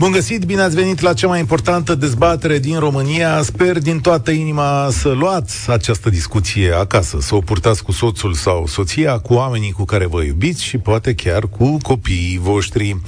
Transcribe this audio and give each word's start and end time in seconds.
Bun 0.00 0.10
găsit, 0.10 0.44
bine 0.44 0.60
ați 0.60 0.74
venit 0.74 1.00
la 1.00 1.12
cea 1.12 1.26
mai 1.26 1.38
importantă 1.38 1.94
dezbatere 1.94 2.58
din 2.58 2.78
România. 2.78 3.42
Sper 3.42 3.78
din 3.78 4.00
toată 4.00 4.30
inima 4.30 4.88
să 4.90 5.08
luați 5.08 5.70
această 5.70 6.10
discuție 6.10 6.72
acasă, 6.72 7.18
să 7.20 7.34
o 7.34 7.40
purtați 7.40 7.82
cu 7.82 7.92
soțul 7.92 8.34
sau 8.34 8.66
soția, 8.66 9.18
cu 9.18 9.34
oamenii 9.34 9.72
cu 9.72 9.84
care 9.84 10.06
vă 10.06 10.22
iubiți 10.22 10.64
și 10.64 10.78
poate 10.78 11.14
chiar 11.14 11.42
cu 11.46 11.76
copiii 11.82 12.40
voștri. 12.42 13.00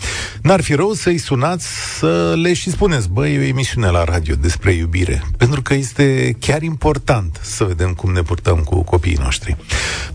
N-ar 0.43 0.61
fi 0.63 0.75
rău 0.75 0.93
să-i 0.93 1.19
sunați 1.19 1.67
să 1.99 2.35
le 2.43 2.53
și 2.53 2.71
spuneți, 2.71 3.09
băi, 3.09 3.35
e 3.35 3.39
o 3.39 3.43
emisiune 3.43 3.89
la 3.89 4.05
radio 4.05 4.35
despre 4.35 4.73
iubire, 4.73 5.23
pentru 5.37 5.63
că 5.63 5.75
este 5.75 6.37
chiar 6.39 6.63
important 6.63 7.41
să 7.43 7.65
vedem 7.65 7.93
cum 7.93 8.13
ne 8.13 8.23
purtăm 8.23 8.57
cu 8.57 8.83
copiii 8.83 9.19
noștri. 9.23 9.57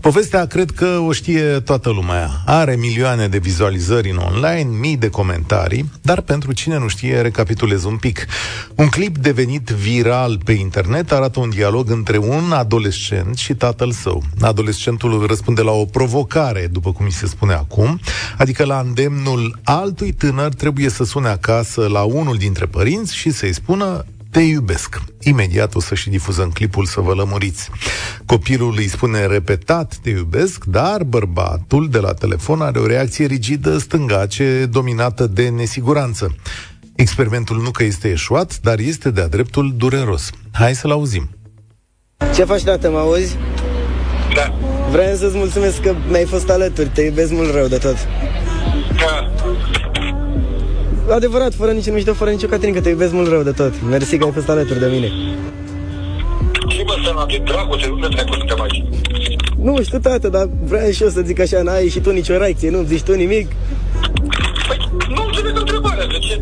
Povestea 0.00 0.46
cred 0.46 0.70
că 0.70 0.86
o 1.06 1.12
știe 1.12 1.42
toată 1.42 1.90
lumea. 1.90 2.30
Are 2.46 2.76
milioane 2.76 3.28
de 3.28 3.38
vizualizări 3.38 4.10
în 4.10 4.16
online, 4.16 4.70
mii 4.78 4.96
de 4.96 5.08
comentarii, 5.08 5.90
dar 6.02 6.20
pentru 6.20 6.52
cine 6.52 6.66
Cine 6.68 6.80
nu 6.80 6.88
știe, 6.88 7.20
recapitulez 7.20 7.84
un 7.84 7.96
pic. 7.96 8.26
Un 8.74 8.88
clip 8.88 9.18
devenit 9.18 9.68
viral 9.68 10.38
pe 10.44 10.52
internet 10.52 11.12
arată 11.12 11.40
un 11.40 11.50
dialog 11.50 11.90
între 11.90 12.18
un 12.18 12.52
adolescent 12.52 13.36
și 13.36 13.54
tatăl 13.54 13.90
său. 13.90 14.22
Adolescentul 14.40 15.26
răspunde 15.26 15.62
la 15.62 15.70
o 15.70 15.84
provocare, 15.84 16.68
după 16.72 16.92
cum 16.92 17.04
mi 17.04 17.10
se 17.10 17.26
spune 17.26 17.52
acum, 17.52 18.00
adică 18.38 18.64
la 18.64 18.80
îndemnul 18.80 19.60
altui 19.64 20.12
tânăr 20.12 20.54
trebuie 20.54 20.88
să 20.88 21.04
sune 21.04 21.28
acasă 21.28 21.86
la 21.86 22.02
unul 22.02 22.36
dintre 22.36 22.66
părinți 22.66 23.16
și 23.16 23.30
să-i 23.30 23.54
spună 23.54 24.04
te 24.30 24.40
iubesc. 24.40 25.02
Imediat 25.20 25.74
o 25.74 25.80
să 25.80 25.94
și 25.94 26.10
difuzăm 26.10 26.50
clipul 26.50 26.84
să 26.84 27.00
vă 27.00 27.12
lămuriți. 27.12 27.70
Copilul 28.26 28.74
îi 28.76 28.88
spune 28.88 29.26
repetat 29.26 29.96
te 30.02 30.10
iubesc, 30.10 30.64
dar 30.64 31.02
bărbatul 31.02 31.88
de 31.90 31.98
la 31.98 32.14
telefon 32.14 32.60
are 32.60 32.78
o 32.78 32.86
reacție 32.86 33.26
rigidă 33.26 33.78
stângace 33.78 34.66
dominată 34.70 35.26
de 35.26 35.48
nesiguranță. 35.48 36.34
Experimentul 36.94 37.62
nu 37.62 37.70
că 37.70 37.84
este 37.84 38.08
eșuat, 38.08 38.58
dar 38.60 38.78
este 38.78 39.10
de-a 39.10 39.28
dreptul 39.28 39.74
dureros. 39.76 40.30
Hai 40.52 40.74
să-l 40.74 40.90
auzim. 40.90 41.30
Ce 42.34 42.44
faci, 42.44 42.62
tată, 42.62 42.90
mă 42.90 42.98
auzi? 42.98 43.36
Da. 44.34 44.54
Vreau 44.90 45.16
să-ți 45.16 45.36
mulțumesc 45.36 45.80
că 45.80 45.94
mi-ai 46.08 46.24
fost 46.24 46.48
alături, 46.48 46.88
te 46.88 47.02
iubesc 47.02 47.32
mult 47.32 47.52
rău 47.52 47.66
de 47.66 47.76
tot. 47.76 47.96
Da. 48.96 49.32
Adevărat, 51.10 51.54
fără 51.54 51.70
nici 51.70 51.90
mișto, 51.90 52.14
fără 52.14 52.30
nicio 52.30 52.46
Caterinca, 52.46 52.80
te 52.80 52.88
iubesc 52.88 53.12
mult 53.12 53.28
rău 53.28 53.42
de 53.42 53.50
tot. 53.50 53.72
Mersi 53.88 54.16
că 54.16 54.24
ai 54.24 54.30
fost 54.32 54.48
alături 54.48 54.78
de 54.78 54.86
mine. 54.86 55.06
Și 56.68 56.82
bă, 56.84 56.94
să 57.04 57.24
de 57.28 57.42
dragoste, 57.44 57.88
unde 57.88 58.06
trebuie 58.06 58.38
să 58.48 58.54
te 58.54 58.62
aici? 58.62 58.84
Nu 59.62 59.82
știu, 59.82 59.98
tată, 59.98 60.28
dar 60.28 60.48
vreau 60.64 60.90
și 60.90 61.02
eu 61.02 61.08
să 61.08 61.20
zic 61.20 61.40
așa, 61.40 61.62
n-ai 61.62 61.88
și 61.88 62.00
tu 62.00 62.10
nicio 62.10 62.36
reacție, 62.36 62.70
nu 62.70 62.82
zici 62.82 63.02
tu 63.02 63.14
nimic? 63.14 63.46
Păi, 64.68 64.90
nu 65.08 65.24
înțeleg 65.26 65.58
întrebarea, 65.58 66.06
de 66.06 66.18
ce? 66.18 66.40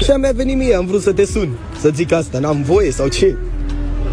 Așa 0.00 0.16
mi-a 0.16 0.32
venit 0.34 0.56
mie, 0.56 0.74
am 0.74 0.86
vrut 0.86 1.02
să 1.02 1.12
te 1.12 1.24
sun, 1.24 1.48
să 1.78 1.90
zic 1.94 2.12
asta, 2.12 2.38
n-am 2.38 2.62
voie 2.62 2.90
sau 2.90 3.08
ce? 3.08 3.36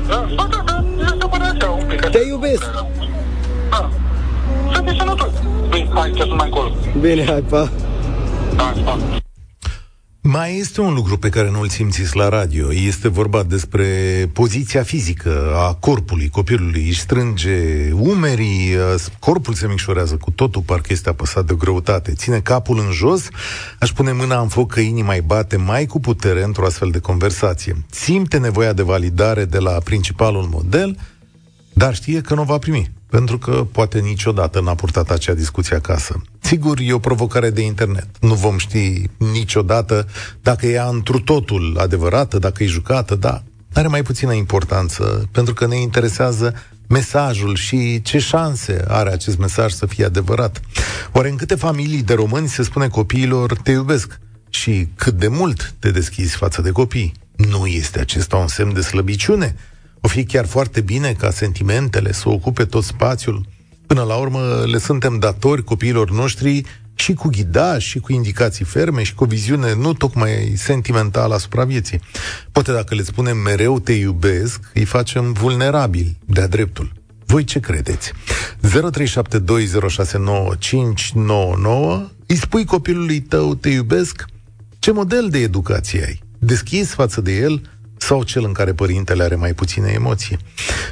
Da, 0.07 0.25
da, 0.35 0.47
da, 0.51 0.63
da, 0.65 0.85
este 1.01 1.27
până 1.31 1.53
așa 1.53 1.69
un 1.69 1.85
pic. 1.87 1.99
Te 1.99 2.19
iubesc. 2.27 2.71
Da. 3.69 3.89
Să 4.73 4.81
fii 4.85 4.97
sănătos. 4.97 5.31
Bine, 5.69 5.89
hai, 5.93 6.11
să 6.17 6.25
mai 6.27 6.45
încolo. 6.45 6.71
Bine, 6.99 7.25
hai, 7.25 7.43
pa. 7.49 7.69
Da, 8.55 8.73
da. 8.85 9.25
Mai 10.29 10.57
este 10.57 10.81
un 10.81 10.93
lucru 10.93 11.17
pe 11.17 11.29
care 11.29 11.49
nu-l 11.49 11.69
simțiți 11.69 12.15
la 12.15 12.29
radio. 12.29 12.73
Este 12.73 13.07
vorba 13.07 13.43
despre 13.43 13.85
poziția 14.33 14.83
fizică 14.83 15.53
a 15.55 15.73
corpului 15.73 16.29
copilului. 16.29 16.87
Își 16.87 16.99
strânge 16.99 17.89
umerii, 17.91 18.75
corpul 19.19 19.53
se 19.53 19.67
micșorează 19.67 20.15
cu 20.15 20.31
totul, 20.31 20.61
parcă 20.61 20.87
este 20.89 21.09
apăsat 21.09 21.45
de 21.45 21.55
greutate. 21.57 22.13
Ține 22.13 22.39
capul 22.39 22.79
în 22.79 22.91
jos, 22.91 23.27
aș 23.79 23.91
pune 23.91 24.11
mâna 24.11 24.39
în 24.39 24.47
foc 24.47 24.71
că 24.71 24.79
inima 24.79 25.05
mai 25.05 25.21
bate 25.21 25.57
mai 25.57 25.85
cu 25.85 25.99
putere 25.99 26.43
într-o 26.43 26.65
astfel 26.65 26.89
de 26.89 26.99
conversație. 26.99 27.85
Simte 27.89 28.37
nevoia 28.37 28.73
de 28.73 28.83
validare 28.83 29.45
de 29.45 29.57
la 29.57 29.71
principalul 29.71 30.47
model, 30.51 30.97
dar 31.73 31.95
știe 31.95 32.21
că 32.21 32.33
nu 32.33 32.43
va 32.43 32.57
primi 32.57 32.91
pentru 33.09 33.37
că 33.37 33.67
poate 33.71 33.99
niciodată 33.99 34.61
n-a 34.61 34.75
purtat 34.75 35.09
acea 35.09 35.33
discuție 35.33 35.75
acasă. 35.75 36.21
Sigur, 36.47 36.79
e 36.79 36.93
o 36.93 36.99
provocare 36.99 37.49
de 37.49 37.61
internet. 37.61 38.07
Nu 38.19 38.33
vom 38.33 38.57
ști 38.57 39.03
niciodată 39.17 40.07
dacă 40.41 40.67
e 40.67 40.79
întru 40.79 41.19
totul 41.19 41.77
adevărată, 41.79 42.39
dacă 42.39 42.63
e 42.63 42.65
jucată, 42.65 43.15
da, 43.15 43.43
are 43.73 43.87
mai 43.87 44.01
puțină 44.01 44.33
importanță, 44.33 45.29
pentru 45.31 45.53
că 45.53 45.67
ne 45.67 45.75
interesează 45.75 46.53
mesajul 46.87 47.55
și 47.55 48.01
ce 48.01 48.17
șanse 48.17 48.83
are 48.87 49.11
acest 49.11 49.37
mesaj 49.37 49.71
să 49.71 49.85
fie 49.85 50.05
adevărat. 50.05 50.61
Oare 51.11 51.29
în 51.29 51.35
câte 51.35 51.55
familii 51.55 52.03
de 52.03 52.13
români 52.13 52.47
se 52.47 52.63
spune 52.63 52.87
copiilor 52.87 53.57
te 53.57 53.71
iubesc 53.71 54.19
și 54.49 54.87
cât 54.95 55.13
de 55.13 55.27
mult 55.27 55.73
te 55.79 55.91
deschizi 55.91 56.35
față 56.35 56.61
de 56.61 56.71
copii? 56.71 57.13
Nu 57.35 57.65
este 57.65 57.99
acesta 57.99 58.37
un 58.37 58.47
semn 58.47 58.73
de 58.73 58.81
slăbiciune? 58.81 59.55
O 60.01 60.07
fi 60.07 60.25
chiar 60.25 60.45
foarte 60.45 60.81
bine 60.81 61.13
ca 61.13 61.31
sentimentele 61.31 62.11
să 62.11 62.29
ocupe 62.29 62.65
tot 62.65 62.83
spațiul. 62.83 63.45
Până 63.87 64.03
la 64.03 64.15
urmă 64.15 64.63
le 64.65 64.77
suntem 64.77 65.19
datori 65.19 65.63
copiilor 65.63 66.11
noștri 66.11 66.63
și 66.95 67.13
cu 67.13 67.27
ghidaj, 67.27 67.83
și 67.83 67.99
cu 67.99 68.13
indicații 68.13 68.65
ferme, 68.65 69.03
și 69.03 69.13
cu 69.13 69.23
o 69.23 69.27
viziune 69.27 69.73
nu 69.73 69.93
tocmai 69.93 70.53
sentimentală 70.55 71.33
asupra 71.33 71.63
vieții. 71.63 71.99
Poate 72.51 72.71
dacă 72.71 72.95
le 72.95 73.03
spunem 73.03 73.37
mereu 73.37 73.79
te 73.79 73.93
iubesc, 73.93 74.59
îi 74.73 74.85
facem 74.85 75.33
vulnerabili 75.33 76.17
de-a 76.25 76.47
dreptul. 76.47 76.91
Voi 77.25 77.43
ce 77.43 77.59
credeți? 77.59 78.11
0372069599 78.61 78.71
Îi 82.25 82.35
spui 82.35 82.65
copilului 82.65 83.21
tău 83.21 83.55
te 83.55 83.69
iubesc? 83.69 84.25
Ce 84.79 84.91
model 84.91 85.29
de 85.29 85.37
educație 85.37 86.03
ai? 86.05 86.21
Deschis 86.39 86.93
față 86.93 87.21
de 87.21 87.37
el 87.37 87.61
sau 87.97 88.23
cel 88.23 88.43
în 88.43 88.53
care 88.53 88.73
părintele 88.73 89.23
are 89.23 89.35
mai 89.35 89.53
puține 89.53 89.91
emoții? 89.95 90.37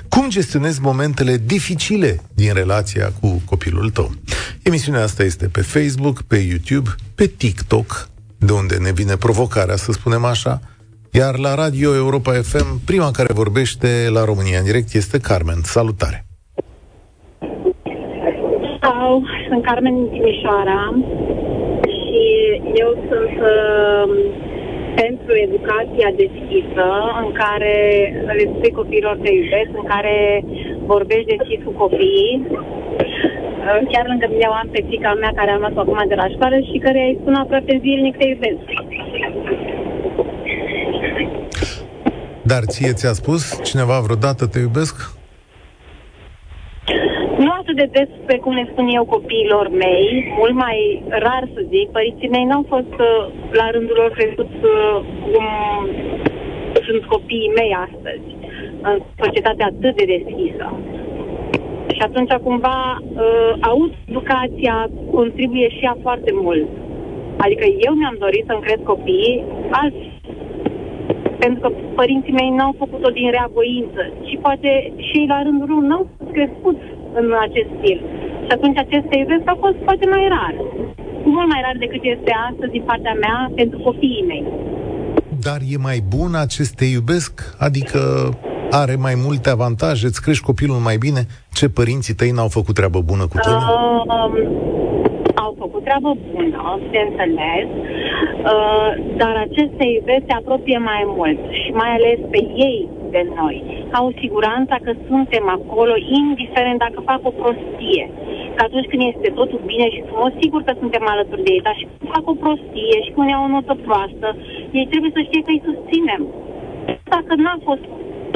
Cum 0.09 0.29
gestionezi 0.29 0.81
momentele 0.81 1.37
dificile 1.45 2.21
din 2.33 2.53
relația 2.53 3.11
cu 3.21 3.41
copilul 3.45 3.89
tău? 3.89 4.11
Emisiunea 4.63 5.03
asta 5.03 5.23
este 5.23 5.47
pe 5.47 5.61
Facebook, 5.61 6.21
pe 6.21 6.37
YouTube, 6.37 6.89
pe 7.15 7.25
TikTok, 7.25 8.09
de 8.37 8.51
unde 8.51 8.77
ne 8.77 8.91
vine 8.91 9.15
provocarea, 9.15 9.75
să 9.75 9.91
spunem 9.91 10.25
așa, 10.25 10.59
iar 11.11 11.37
la 11.37 11.55
Radio 11.55 11.95
Europa 11.95 12.31
FM, 12.31 12.85
prima 12.85 13.11
care 13.11 13.33
vorbește 13.33 14.09
la 14.13 14.23
România 14.23 14.57
în 14.59 14.65
direct 14.65 14.93
este 14.93 15.19
Carmen. 15.19 15.61
Salutare! 15.63 16.25
Sau, 18.81 19.23
sunt 19.49 19.65
Carmen 19.65 20.09
Timișoara 20.09 20.93
și 21.95 22.21
eu 22.73 22.91
sunt 23.09 23.35
uh, 23.41 24.44
pentru 25.01 25.33
educația 25.47 26.09
deschisă, 26.23 26.85
în 27.23 27.31
care 27.41 27.75
le 28.37 28.45
spui 28.53 28.77
copiilor 28.79 29.15
te 29.23 29.31
iubesc, 29.39 29.71
în 29.81 29.87
care 29.93 30.15
vorbești 30.91 31.31
deschis 31.35 31.59
cu 31.65 31.73
copiii. 31.83 32.35
Chiar 33.91 34.05
lângă 34.07 34.27
mine 34.29 34.45
am 34.45 34.69
pe 34.71 34.81
fica 34.89 35.13
mea 35.13 35.31
care 35.35 35.51
am 35.51 35.59
luat 35.59 35.77
acum 35.77 36.01
de 36.07 36.15
la 36.15 36.27
școală 36.33 36.57
și 36.69 36.77
care 36.85 36.99
îi 37.07 37.17
spun 37.21 37.33
aproape 37.33 37.79
zilnic 37.83 38.17
te 38.17 38.27
iubesc. 38.27 38.65
Dar 42.41 42.63
ție 42.63 42.91
ți-a 42.93 43.13
spus 43.13 43.59
cineva 43.63 43.99
vreodată 43.99 44.47
te 44.47 44.59
iubesc? 44.59 44.95
Nu 47.75 47.81
atât 47.81 47.93
de 47.93 48.05
des 48.05 48.25
pe 48.25 48.37
cum 48.37 48.53
le 48.53 48.67
spun 48.71 48.87
eu 48.87 49.05
copiilor 49.05 49.67
mei, 49.69 50.33
mult 50.37 50.53
mai 50.53 51.03
rar 51.09 51.43
să 51.53 51.61
zic, 51.69 51.87
părinții 51.89 52.29
mei 52.29 52.43
n-au 52.43 52.65
fost 52.67 52.95
uh, 52.99 53.27
la 53.51 53.69
rândul 53.69 53.95
lor 53.95 54.11
crescuți 54.17 54.59
uh, 54.63 55.01
cum 55.21 55.45
sunt 56.85 57.03
copiii 57.05 57.55
mei 57.55 57.71
astăzi, 57.87 58.27
în 58.81 58.97
societatea 59.23 59.65
atât 59.65 59.95
de 59.95 60.05
deschisă. 60.15 60.65
Și 61.95 62.01
atunci, 62.07 62.33
cumva, 62.47 62.79
uh, 63.01 63.51
aud 63.59 63.91
educația 64.09 64.89
contribuie 65.11 65.69
și 65.69 65.83
ea 65.83 65.97
foarte 66.01 66.31
mult. 66.33 66.67
Adică 67.37 67.65
eu 67.87 67.93
mi-am 67.93 68.17
dorit 68.19 68.43
să-mi 68.47 68.65
cred 68.65 68.79
copiii 68.83 69.43
alți 69.71 70.05
pentru 71.39 71.59
că 71.63 71.69
părinții 71.95 72.37
mei 72.39 72.49
n-au 72.49 72.73
făcut-o 72.77 73.09
din 73.09 73.29
rea 73.31 73.49
voință, 73.53 74.01
ci 74.25 74.37
poate 74.41 74.93
și 74.97 75.25
la 75.27 75.41
rândul 75.41 75.67
lor 75.69 75.81
n-au 75.81 76.07
fost 76.17 76.31
crescuți 76.31 76.85
în 77.19 77.27
acest 77.47 77.69
stil. 77.77 77.99
Și 78.45 78.51
atunci 78.57 78.77
acest 78.77 79.05
te 79.09 79.17
iubesc 79.17 79.45
a 79.45 79.57
fost 79.63 79.77
poate 79.87 80.05
mai 80.13 80.25
rar. 80.35 80.55
Mult 81.35 81.47
mai 81.53 81.61
rar 81.65 81.77
decât 81.85 82.03
este 82.15 82.31
astăzi 82.49 82.71
din 82.71 82.83
partea 82.89 83.15
mea 83.23 83.37
pentru 83.55 83.77
copiii 83.87 84.29
mei. 84.31 84.45
Dar 85.47 85.59
e 85.73 85.77
mai 85.89 85.99
bun 86.13 86.31
acest 86.45 86.71
te 86.79 86.85
iubesc? 86.85 87.33
Adică 87.67 87.99
are 88.81 88.95
mai 88.95 89.15
multe 89.25 89.49
avantaje? 89.49 90.05
Îți 90.05 90.21
crești 90.21 90.47
copilul 90.49 90.79
mai 90.89 90.97
bine? 91.05 91.21
Ce 91.57 91.69
părinții 91.69 92.13
tăi 92.19 92.31
n-au 92.35 92.47
făcut 92.47 92.75
treabă 92.75 92.99
bună 93.11 93.25
cu 93.31 93.37
tine? 93.43 93.55
Uh, 93.55 94.35
au 95.45 95.55
făcut 95.63 95.83
treabă 95.83 96.11
bună, 96.31 96.79
de 96.91 96.99
înțeles, 97.07 97.67
uh, 98.51 98.89
dar 99.21 99.35
aceste 99.47 99.83
iubesc 99.95 100.23
se 100.27 100.33
apropie 100.41 100.77
mai 100.77 101.03
mult 101.17 101.39
și 101.61 101.69
mai 101.81 101.91
ales 101.97 102.19
pe 102.33 102.41
ei 102.69 102.89
de 103.17 103.23
noi. 103.41 103.57
Au 103.99 104.07
siguranța 104.21 104.75
că 104.85 104.91
suntem 105.09 105.45
acolo, 105.57 105.93
indiferent 106.21 106.79
dacă 106.85 106.99
fac 107.11 107.21
o 107.29 107.37
prostie. 107.41 108.05
Că 108.55 108.61
atunci 108.67 108.89
când 108.91 109.03
este 109.13 109.29
totul 109.39 109.61
bine 109.71 109.87
și 109.93 110.05
frumos, 110.07 110.31
sigur 110.43 110.61
că 110.63 110.73
suntem 110.81 111.03
alături 111.13 111.45
de 111.45 111.51
ei, 111.55 111.65
dar 111.67 111.75
și 111.79 111.87
când 111.89 112.11
fac 112.15 112.25
o 112.33 112.39
prostie 112.43 112.97
și 113.05 113.11
când 113.13 113.29
iau 113.29 113.43
o 113.45 113.53
notă 113.53 113.75
proastă, 113.87 114.27
ei 114.79 114.87
trebuie 114.91 115.11
să 115.15 115.21
știe 115.23 115.41
că 115.45 115.51
îi 115.53 115.67
susținem. 115.69 116.21
Dacă 117.15 117.31
n-a 117.43 117.57
fost 117.69 117.85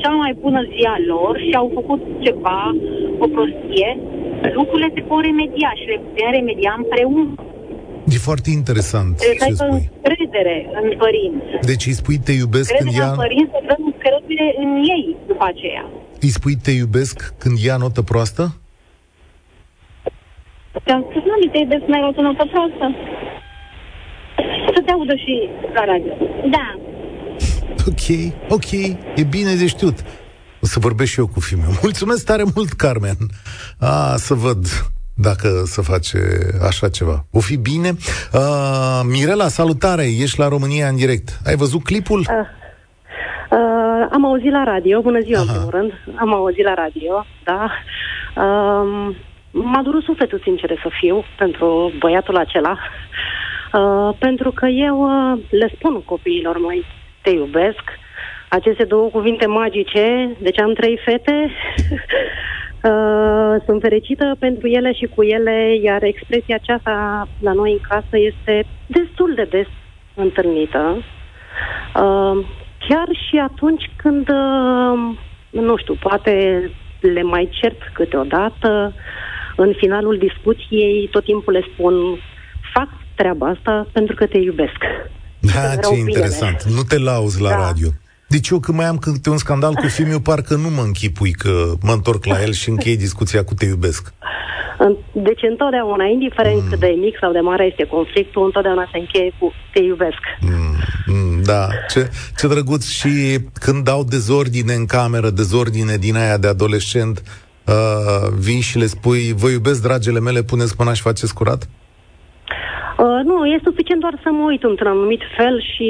cea 0.01 0.13
mai 0.23 0.33
bună 0.43 0.61
zi 0.71 0.81
a 0.95 0.97
lor 1.11 1.33
și 1.45 1.51
au 1.61 1.67
făcut 1.77 2.01
ceva, 2.25 2.61
o 3.23 3.27
prostie, 3.35 3.89
lucrurile 4.57 4.89
se 4.95 5.01
pot 5.09 5.21
remedia 5.23 5.71
și 5.79 5.85
le 5.91 6.01
putem 6.05 6.29
remedia 6.37 6.73
împreună. 6.77 7.33
E 8.07 8.17
foarte 8.17 8.49
interesant 8.49 9.15
Trebuie 9.17 9.37
să 9.39 9.45
ce 9.45 9.63
aibă 9.63 9.75
spui. 9.75 9.89
încredere 9.95 10.55
în 10.81 10.97
părinți. 10.97 11.65
Deci 11.71 11.85
îi 11.85 11.93
spui 12.01 12.17
te 12.17 12.31
iubesc 12.31 12.69
când 12.71 12.89
Crederea 12.89 13.05
ia... 13.05 13.11
în 13.11 13.17
părinți 13.25 13.51
să 13.51 13.59
dăm 13.67 13.81
încredere 13.91 14.47
în 14.63 14.69
ei 14.95 15.15
după 15.27 15.43
aceea. 15.51 15.85
Îi 16.19 16.29
spui 16.37 16.55
te 16.55 16.71
iubesc 16.71 17.33
când 17.37 17.57
ia 17.57 17.77
notă 17.77 18.01
proastă? 18.01 18.43
Te-am 20.83 21.05
spus, 21.09 21.23
mami, 21.29 21.49
te 21.51 21.57
iubesc 21.57 21.85
mai 21.87 22.01
o 22.17 22.21
notă 22.21 22.45
proastă. 22.53 22.85
Să 24.73 24.81
te 24.85 24.91
audă 24.91 25.15
și 25.15 25.49
la 25.73 25.83
radio. 25.85 26.13
Da. 26.55 26.67
Ok, 27.87 28.33
ok, 28.49 28.71
e 29.15 29.23
bine 29.29 29.53
de 29.55 29.67
știut. 29.67 29.97
O 30.61 30.65
să 30.65 30.79
vorbesc 30.79 31.11
și 31.11 31.19
eu 31.19 31.27
cu 31.27 31.39
fiul 31.39 31.59
meu. 31.61 31.71
Mulțumesc 31.87 32.25
tare 32.25 32.43
mult, 32.55 32.71
Carmen. 32.71 33.17
A, 33.79 34.15
să 34.15 34.33
văd 34.33 34.65
dacă 35.21 35.47
să 35.65 35.81
face 35.81 36.19
așa 36.67 36.89
ceva. 36.89 37.25
O 37.31 37.39
fi 37.39 37.57
bine. 37.57 37.91
A, 38.31 39.01
Mirela, 39.03 39.47
salutare, 39.47 40.03
ești 40.03 40.39
la 40.39 40.47
România 40.47 40.87
în 40.87 40.95
direct. 40.95 41.39
Ai 41.45 41.55
văzut 41.55 41.83
clipul? 41.83 42.19
Uh, 42.19 42.25
uh, 43.57 44.07
am 44.11 44.25
auzit 44.25 44.51
la 44.51 44.63
radio, 44.63 45.01
bună 45.01 45.19
ziua 45.19 45.39
Aha. 45.39 45.47
în 45.47 45.55
primul 45.55 45.71
rând, 45.79 45.91
am 46.15 46.33
auzit 46.33 46.63
la 46.63 46.73
radio, 46.73 47.25
da. 47.43 47.71
Uh, 48.35 49.15
m-a 49.51 49.81
durut 49.83 50.03
sufletul, 50.03 50.39
sincer 50.43 50.79
să 50.81 50.89
fiu, 50.99 51.23
pentru 51.37 51.91
băiatul 51.99 52.37
acela, 52.37 52.77
uh, 53.73 54.15
pentru 54.19 54.51
că 54.51 54.65
eu 54.65 54.97
uh, 55.01 55.39
le 55.49 55.71
spun 55.75 56.01
copiilor 56.03 56.59
mei, 56.67 56.85
te 57.21 57.29
iubesc, 57.29 57.83
aceste 58.49 58.83
două 58.83 59.09
cuvinte 59.09 59.45
magice, 59.45 60.35
deci 60.39 60.59
am 60.59 60.73
trei 60.73 60.99
fete, 61.05 61.51
uh, 62.83 63.61
sunt 63.65 63.81
fericită 63.81 64.35
pentru 64.39 64.67
ele 64.67 64.93
și 64.93 65.05
cu 65.15 65.23
ele, 65.23 65.75
iar 65.83 66.03
expresia 66.03 66.55
aceasta 66.55 67.27
la 67.39 67.53
noi 67.53 67.71
în 67.71 67.79
casă 67.89 68.17
este 68.31 68.65
destul 68.87 69.33
de 69.35 69.43
des 69.43 69.67
întâlnită. 70.15 70.95
Uh, 71.95 72.45
chiar 72.87 73.07
și 73.27 73.37
atunci 73.37 73.89
când, 73.95 74.29
uh, 74.29 75.17
nu 75.49 75.77
știu, 75.77 75.95
poate 75.99 76.33
le 76.99 77.21
mai 77.23 77.49
cert 77.51 77.81
câteodată, 77.93 78.93
în 79.55 79.73
finalul 79.77 80.17
discuției 80.17 81.07
tot 81.11 81.23
timpul 81.23 81.53
le 81.53 81.63
spun 81.73 81.93
fac 82.73 82.87
treaba 83.15 83.47
asta 83.47 83.87
pentru 83.91 84.15
că 84.15 84.25
te 84.25 84.37
iubesc. 84.37 84.77
Da, 85.39 85.49
Să-mi 85.51 85.73
ce 85.73 85.79
rău 85.81 85.91
binele. 85.91 86.09
interesant. 86.11 86.63
Nu 86.63 86.81
te 86.81 86.97
lauzi 86.99 87.41
la 87.41 87.49
Da. 87.49 87.55
radio. 87.55 87.89
Deci 88.29 88.49
eu 88.49 88.59
când 88.59 88.77
mai 88.77 88.87
am 88.87 88.97
câte 88.97 89.29
un 89.29 89.37
scandal 89.37 89.73
cu 89.73 89.87
fiul 89.87 90.07
meu, 90.07 90.19
parcă 90.19 90.55
nu 90.55 90.69
mă 90.69 90.81
închipui 90.81 91.31
că 91.31 91.51
mă 91.81 91.91
întorc 91.91 92.25
la 92.25 92.41
el 92.41 92.51
și 92.51 92.69
închei 92.69 92.97
discuția 92.97 93.43
cu 93.43 93.53
te 93.53 93.65
iubesc. 93.65 94.13
În- 94.77 94.97
Deci 95.11 95.41
întotdeauna, 95.49 96.05
indiferent 96.05 96.61
cât 96.69 96.79
de 96.79 96.95
mic 96.99 97.17
sau 97.21 97.31
de 97.31 97.39
mare 97.39 97.65
este 97.65 97.83
conflictul, 97.83 98.45
întotdeauna 98.45 98.89
se 98.91 98.97
încheie 98.97 99.31
cu 99.39 99.53
te 99.73 99.79
iubesc. 99.83 100.21
Mm, 100.41 100.75
mm, 101.07 101.41
da, 101.43 101.67
ce, 101.89 102.09
ce 102.37 102.47
drăguț 102.47 102.87
și 102.89 103.37
când 103.53 103.83
dau 103.83 104.03
dezordine 104.03 104.73
în 104.73 104.85
cameră, 104.85 105.29
dezordine 105.29 105.95
din 105.97 106.15
aia 106.15 106.37
de 106.37 106.47
adolescent, 106.47 107.21
uh, 107.65 108.27
vii 108.39 108.61
și 108.61 108.77
le 108.77 108.85
spui, 108.85 109.33
vă 109.35 109.49
iubesc, 109.49 109.81
dragele 109.81 110.19
mele, 110.19 110.43
puneți 110.43 110.75
mâna 110.77 110.93
și 110.93 111.01
faceți 111.01 111.33
curat? 111.33 111.69
Uh, 112.97 113.19
nu, 113.23 113.45
e 113.45 113.59
suficient 113.63 114.01
doar 114.01 114.19
să 114.23 114.29
mă 114.31 114.43
uit 114.51 114.63
într-un 114.63 114.87
anumit 114.87 115.21
fel 115.37 115.61
și 115.73 115.87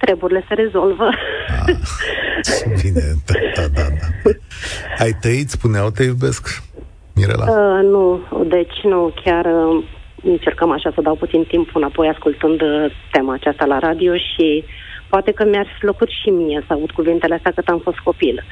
treburile 0.00 0.44
se 0.48 0.54
rezolvă. 0.54 1.08
Ah, 1.66 1.76
ce 2.46 2.64
bine, 2.82 3.02
da, 3.26 3.34
da, 3.54 3.68
da, 3.68 3.86
da. 4.00 4.30
Ai 4.98 5.12
tăi 5.20 5.40
îți 5.40 5.52
spuneau 5.52 5.90
te 5.90 6.02
iubesc, 6.02 6.62
Mirela? 7.14 7.46
Uh, 7.50 7.82
nu, 7.82 8.20
deci 8.48 8.78
nu, 8.82 9.14
chiar 9.24 9.44
uh, 9.44 9.84
încercăm 10.22 10.70
așa 10.70 10.90
să 10.94 11.00
dau 11.00 11.14
puțin 11.14 11.44
timp 11.44 11.68
înapoi 11.74 12.08
ascultând 12.08 12.60
uh, 12.60 12.92
tema 13.10 13.32
aceasta 13.32 13.64
la 13.64 13.78
radio 13.78 14.14
și 14.14 14.64
poate 15.08 15.32
că 15.32 15.44
mi-ar 15.44 15.66
fi 15.66 15.78
plăcut 15.78 16.08
și 16.08 16.30
mie 16.30 16.64
să 16.66 16.72
aud 16.72 16.90
cuvintele 16.90 17.34
astea 17.34 17.52
cât 17.54 17.68
am 17.68 17.78
fost 17.78 17.98
copil. 17.98 18.44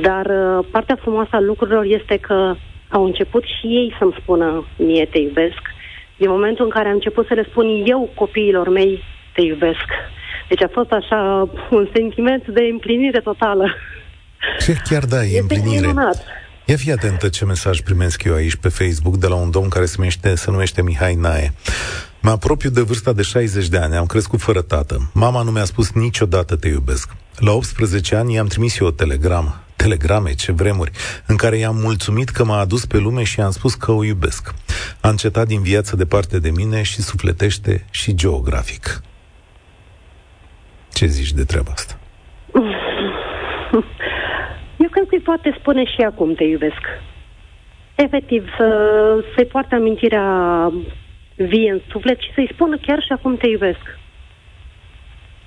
Dar 0.00 0.26
uh, 0.26 0.64
partea 0.70 0.98
frumoasă 1.00 1.30
a 1.32 1.40
lucrurilor 1.40 1.84
este 1.84 2.16
că 2.16 2.54
au 2.88 3.04
început 3.04 3.44
și 3.44 3.66
ei 3.66 3.94
să-mi 3.98 4.16
spună 4.20 4.64
mie 4.76 5.06
te 5.06 5.18
iubesc. 5.18 5.62
Din 6.16 6.30
momentul 6.30 6.64
în 6.64 6.70
care 6.70 6.88
am 6.88 6.94
început 6.94 7.26
să 7.26 7.34
le 7.34 7.46
spun 7.50 7.82
eu 7.86 8.10
copiilor 8.14 8.68
mei 8.68 9.02
te 9.34 9.40
iubesc. 9.40 9.88
Deci 10.52 10.62
a 10.62 10.70
fost 10.72 10.90
așa 10.90 11.48
un 11.70 11.88
sentiment 11.94 12.46
de 12.46 12.60
împlinire 12.72 13.20
totală. 13.20 13.74
Ce 14.60 14.76
chiar 14.84 15.04
da, 15.04 15.22
e 15.22 15.26
Este 15.26 15.40
împlinire. 15.40 15.86
minunat. 15.86 16.24
Ia 16.64 16.76
fii 16.76 16.92
atentă 16.92 17.28
ce 17.28 17.44
mesaj 17.44 17.80
primesc 17.80 18.24
eu 18.24 18.34
aici 18.34 18.54
pe 18.56 18.68
Facebook 18.68 19.16
de 19.16 19.26
la 19.26 19.34
un 19.34 19.50
domn 19.50 19.68
care 19.68 19.84
se 19.84 19.94
numește, 19.98 20.34
se 20.34 20.50
numește 20.50 20.82
Mihai 20.82 21.14
Nae. 21.14 21.52
Mă 22.20 22.30
apropiu 22.30 22.70
de 22.70 22.80
vârsta 22.80 23.12
de 23.12 23.22
60 23.22 23.68
de 23.68 23.76
ani, 23.76 23.96
am 23.96 24.06
crescut 24.06 24.40
fără 24.40 24.60
tată. 24.62 25.10
Mama 25.12 25.42
nu 25.42 25.50
mi-a 25.50 25.64
spus 25.64 25.92
niciodată 25.92 26.56
te 26.56 26.68
iubesc. 26.68 27.10
La 27.36 27.52
18 27.52 28.16
ani 28.16 28.34
i-am 28.34 28.46
trimis 28.46 28.78
eu 28.78 28.86
o 28.86 28.90
telegramă. 28.90 29.62
Telegrame, 29.76 30.34
ce 30.34 30.52
vremuri, 30.52 30.90
în 31.26 31.36
care 31.36 31.56
i-am 31.56 31.76
mulțumit 31.76 32.28
că 32.28 32.44
m-a 32.44 32.58
adus 32.58 32.86
pe 32.86 32.98
lume 32.98 33.22
și 33.22 33.38
i-am 33.38 33.50
spus 33.50 33.74
că 33.74 33.92
o 33.92 34.04
iubesc. 34.04 34.54
A 35.00 35.08
încetat 35.08 35.46
din 35.46 35.62
viață 35.62 35.96
departe 35.96 36.38
de 36.38 36.50
mine 36.50 36.82
și 36.82 37.02
sufletește 37.02 37.86
și 37.90 38.14
geografic. 38.14 39.02
Ce 40.92 41.06
zici 41.06 41.32
de 41.32 41.44
treaba 41.44 41.70
asta? 41.72 41.98
Eu 44.78 44.88
cred 44.90 45.06
că 45.08 45.14
îi 45.14 45.20
poate 45.20 45.56
spune 45.58 45.84
și 45.84 46.00
acum 46.00 46.34
te 46.34 46.44
iubesc. 46.44 46.82
Efectiv, 47.94 48.44
să, 48.56 48.66
să-i 49.34 49.46
poarte 49.46 49.74
amintirea 49.74 50.26
vie 51.36 51.70
în 51.70 51.80
suflet 51.90 52.18
și 52.20 52.32
să-i 52.34 52.50
spună 52.52 52.76
chiar 52.86 53.00
și 53.00 53.12
acum 53.12 53.36
te 53.36 53.46
iubesc. 53.46 53.98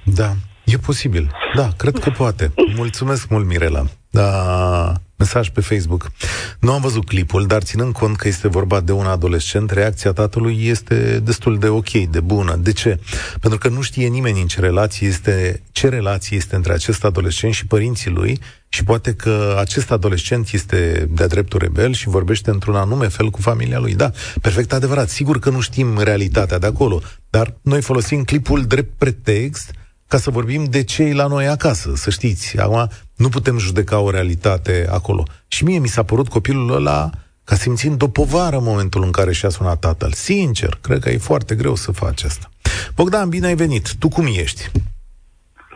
Da, 0.04 0.30
e 0.66 0.78
posibil. 0.78 1.32
Da, 1.56 1.68
cred 1.78 1.98
că 1.98 2.10
poate. 2.10 2.52
Mulțumesc 2.76 3.30
mult, 3.30 3.46
Mirela. 3.46 3.84
Da, 4.10 4.94
mesaj 5.18 5.50
pe 5.50 5.62
Facebook. 5.62 6.12
Nu 6.60 6.72
am 6.72 6.82
văzut 6.82 7.06
clipul, 7.06 7.46
dar 7.46 7.62
ținând 7.62 7.94
cont 7.94 8.16
că 8.16 8.28
este 8.28 8.48
vorba 8.48 8.80
de 8.80 8.92
un 8.92 9.06
adolescent, 9.06 9.72
reacția 9.72 10.12
tatălui 10.12 10.68
este 10.68 11.20
destul 11.20 11.60
de 11.60 11.68
ok, 11.68 11.92
de 11.92 12.20
bună. 12.20 12.56
De 12.56 12.72
ce? 12.72 13.00
Pentru 13.40 13.60
că 13.60 13.68
nu 13.68 13.82
știe 13.82 14.08
nimeni 14.08 14.42
în 14.42 14.48
ce 14.48 14.60
relație 14.60 15.08
este, 15.08 15.64
ce 15.72 15.90
relație 15.90 16.38
este 16.38 16.56
între 16.56 16.74
acest 16.74 17.04
adolescent 17.04 17.54
și 17.54 17.66
părinții 17.66 18.12
lui 18.12 18.40
și 18.70 18.84
poate 18.84 19.14
că 19.14 19.56
acest 19.60 19.92
adolescent 19.92 20.52
este 20.52 21.08
de-a 21.12 21.28
dreptul 21.28 21.60
rebel 21.60 21.94
și 21.94 22.10
vorbește 22.10 22.50
într-un 22.50 22.76
anume 22.76 23.08
fel 23.08 23.30
cu 23.30 23.42
familia 23.42 23.80
lui. 23.80 23.96
Da, 23.96 24.12
perfect 24.42 24.74
adevărat. 24.74 25.10
Sigur 25.10 25.40
că 25.40 25.50
nu 25.50 25.60
știm 25.60 26.00
realitatea 26.00 26.58
de 26.58 26.66
acolo, 26.68 27.02
dar 27.30 27.54
noi 27.62 27.82
folosim 27.82 28.24
clipul 28.24 28.66
drept 28.66 28.98
pretext 28.98 29.72
ca 30.08 30.18
să 30.18 30.30
vorbim 30.30 30.64
de 30.64 30.84
cei 30.84 31.14
la 31.14 31.28
noi 31.28 31.48
acasă, 31.48 31.92
să 31.96 32.10
știți. 32.10 32.58
Acum 32.58 32.90
nu 33.16 33.30
putem 33.30 33.58
judeca 33.58 34.00
o 34.00 34.10
realitate 34.10 34.88
acolo. 34.92 35.24
Și 35.48 35.64
mie 35.64 35.80
mi 35.80 35.88
s-a 35.88 36.04
părut 36.04 36.28
copilul 36.28 36.76
ăla 36.76 37.10
ca 37.44 37.56
simțind 37.56 38.02
o 38.02 38.08
povară 38.08 38.56
în 38.56 38.64
momentul 38.64 39.04
în 39.04 39.12
care 39.12 39.32
și-a 39.32 39.50
sunat 39.50 39.80
tatăl. 39.80 40.12
Sincer, 40.12 40.78
cred 40.82 41.00
că 41.00 41.10
e 41.10 41.18
foarte 41.18 41.56
greu 41.56 41.76
să 41.76 41.92
faci 41.92 42.24
asta. 42.24 42.50
Bogdan, 42.96 43.30
bine 43.30 43.48
ai 43.48 43.56
venit. 43.56 43.96
Tu 44.00 44.08
cum 44.08 44.26
ești? 44.26 44.72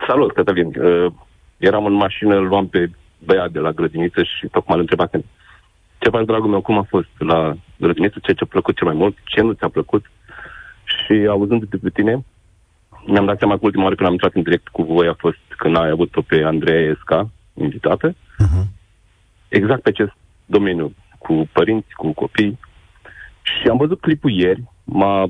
Salut, 0.06 0.32
Cătălin. 0.32 0.66
Uh, 0.66 1.12
eram 1.56 1.84
în 1.84 1.92
mașină, 1.92 2.36
îl 2.36 2.46
luam 2.46 2.66
pe 2.68 2.90
băiat 3.18 3.50
de 3.50 3.58
la 3.58 3.72
grădiniță 3.72 4.22
și 4.22 4.46
tocmai 4.50 4.76
îl 4.76 4.80
întreba 4.80 5.06
când 5.06 5.24
ce 5.98 6.10
faci, 6.10 6.26
dragul 6.26 6.50
meu, 6.50 6.60
cum 6.60 6.78
a 6.78 6.86
fost 6.88 7.08
la 7.18 7.56
grădiniță, 7.76 8.18
ce 8.22 8.32
ți-a 8.32 8.46
plăcut 8.48 8.76
cel 8.76 8.86
mai 8.86 8.96
mult, 8.96 9.16
ce 9.24 9.40
nu 9.40 9.52
ți-a 9.52 9.68
plăcut. 9.68 10.04
Și 10.84 11.26
auzând 11.28 11.64
de 11.64 11.76
pe 11.76 11.90
tine, 11.90 12.24
mi-am 13.06 13.24
dat 13.24 13.38
seama 13.38 13.54
că 13.54 13.60
ultima 13.62 13.82
oară 13.82 13.94
când 13.94 14.06
am 14.08 14.12
intrat 14.14 14.34
în 14.34 14.42
direct 14.42 14.68
cu 14.68 14.82
voi 14.82 15.06
a 15.08 15.14
fost 15.18 15.38
când 15.56 15.76
ai 15.76 15.88
avut-o 15.88 16.22
pe 16.22 16.42
Andreea 16.42 16.80
Esca, 16.90 17.30
invitată, 17.54 18.14
Uh-huh. 18.14 18.64
exact 19.48 19.82
pe 19.82 19.88
acest 19.88 20.12
domeniu, 20.46 20.94
cu 21.18 21.48
părinți, 21.52 21.94
cu 21.94 22.12
copii. 22.12 22.58
Și 23.42 23.68
am 23.68 23.76
văzut 23.76 24.00
clipul 24.00 24.30
ieri, 24.30 24.62
m-a, 24.84 25.26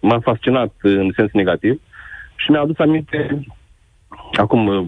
m-a 0.00 0.20
fascinat 0.20 0.74
în 0.82 1.12
sens 1.16 1.30
negativ 1.32 1.80
și 2.36 2.50
mi-a 2.50 2.60
adus 2.60 2.78
aminte, 2.78 3.44
acum, 4.32 4.66
uh, 4.66 4.86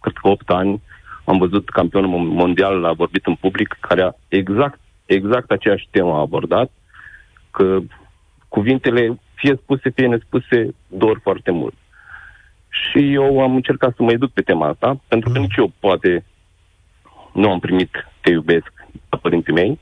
cred 0.00 0.14
că 0.14 0.28
8 0.28 0.50
ani, 0.50 0.82
am 1.24 1.38
văzut 1.38 1.68
campionul 1.68 2.10
mon- 2.10 2.34
mondial, 2.34 2.84
a 2.84 2.92
vorbit 2.92 3.26
în 3.26 3.34
public, 3.34 3.76
care 3.80 4.02
a 4.02 4.12
exact, 4.28 4.80
exact 5.06 5.50
aceeași 5.50 5.88
temă 5.90 6.12
a 6.12 6.18
abordat, 6.20 6.70
că 7.50 7.78
cuvintele, 8.48 9.20
fie 9.38 9.58
spuse, 9.62 9.90
fie 9.90 10.06
nespuse, 10.06 10.74
dor 10.86 11.20
foarte 11.22 11.50
mult. 11.50 11.74
și 12.68 13.12
eu 13.12 13.40
am 13.40 13.54
încercat 13.54 13.94
să 13.96 14.02
mă 14.02 14.12
educ 14.12 14.30
pe 14.32 14.42
tema 14.42 14.68
asta, 14.68 15.00
pentru 15.08 15.30
că 15.30 15.38
Mm. 15.38 15.44
nici 15.44 15.56
eu 15.56 15.72
poate 15.80 16.24
nu 17.32 17.50
am 17.50 17.58
primit 17.58 18.08
te 18.20 18.30
iubesc 18.30 18.72
la 19.08 19.18
părinții 19.18 19.52
mei. 19.52 19.78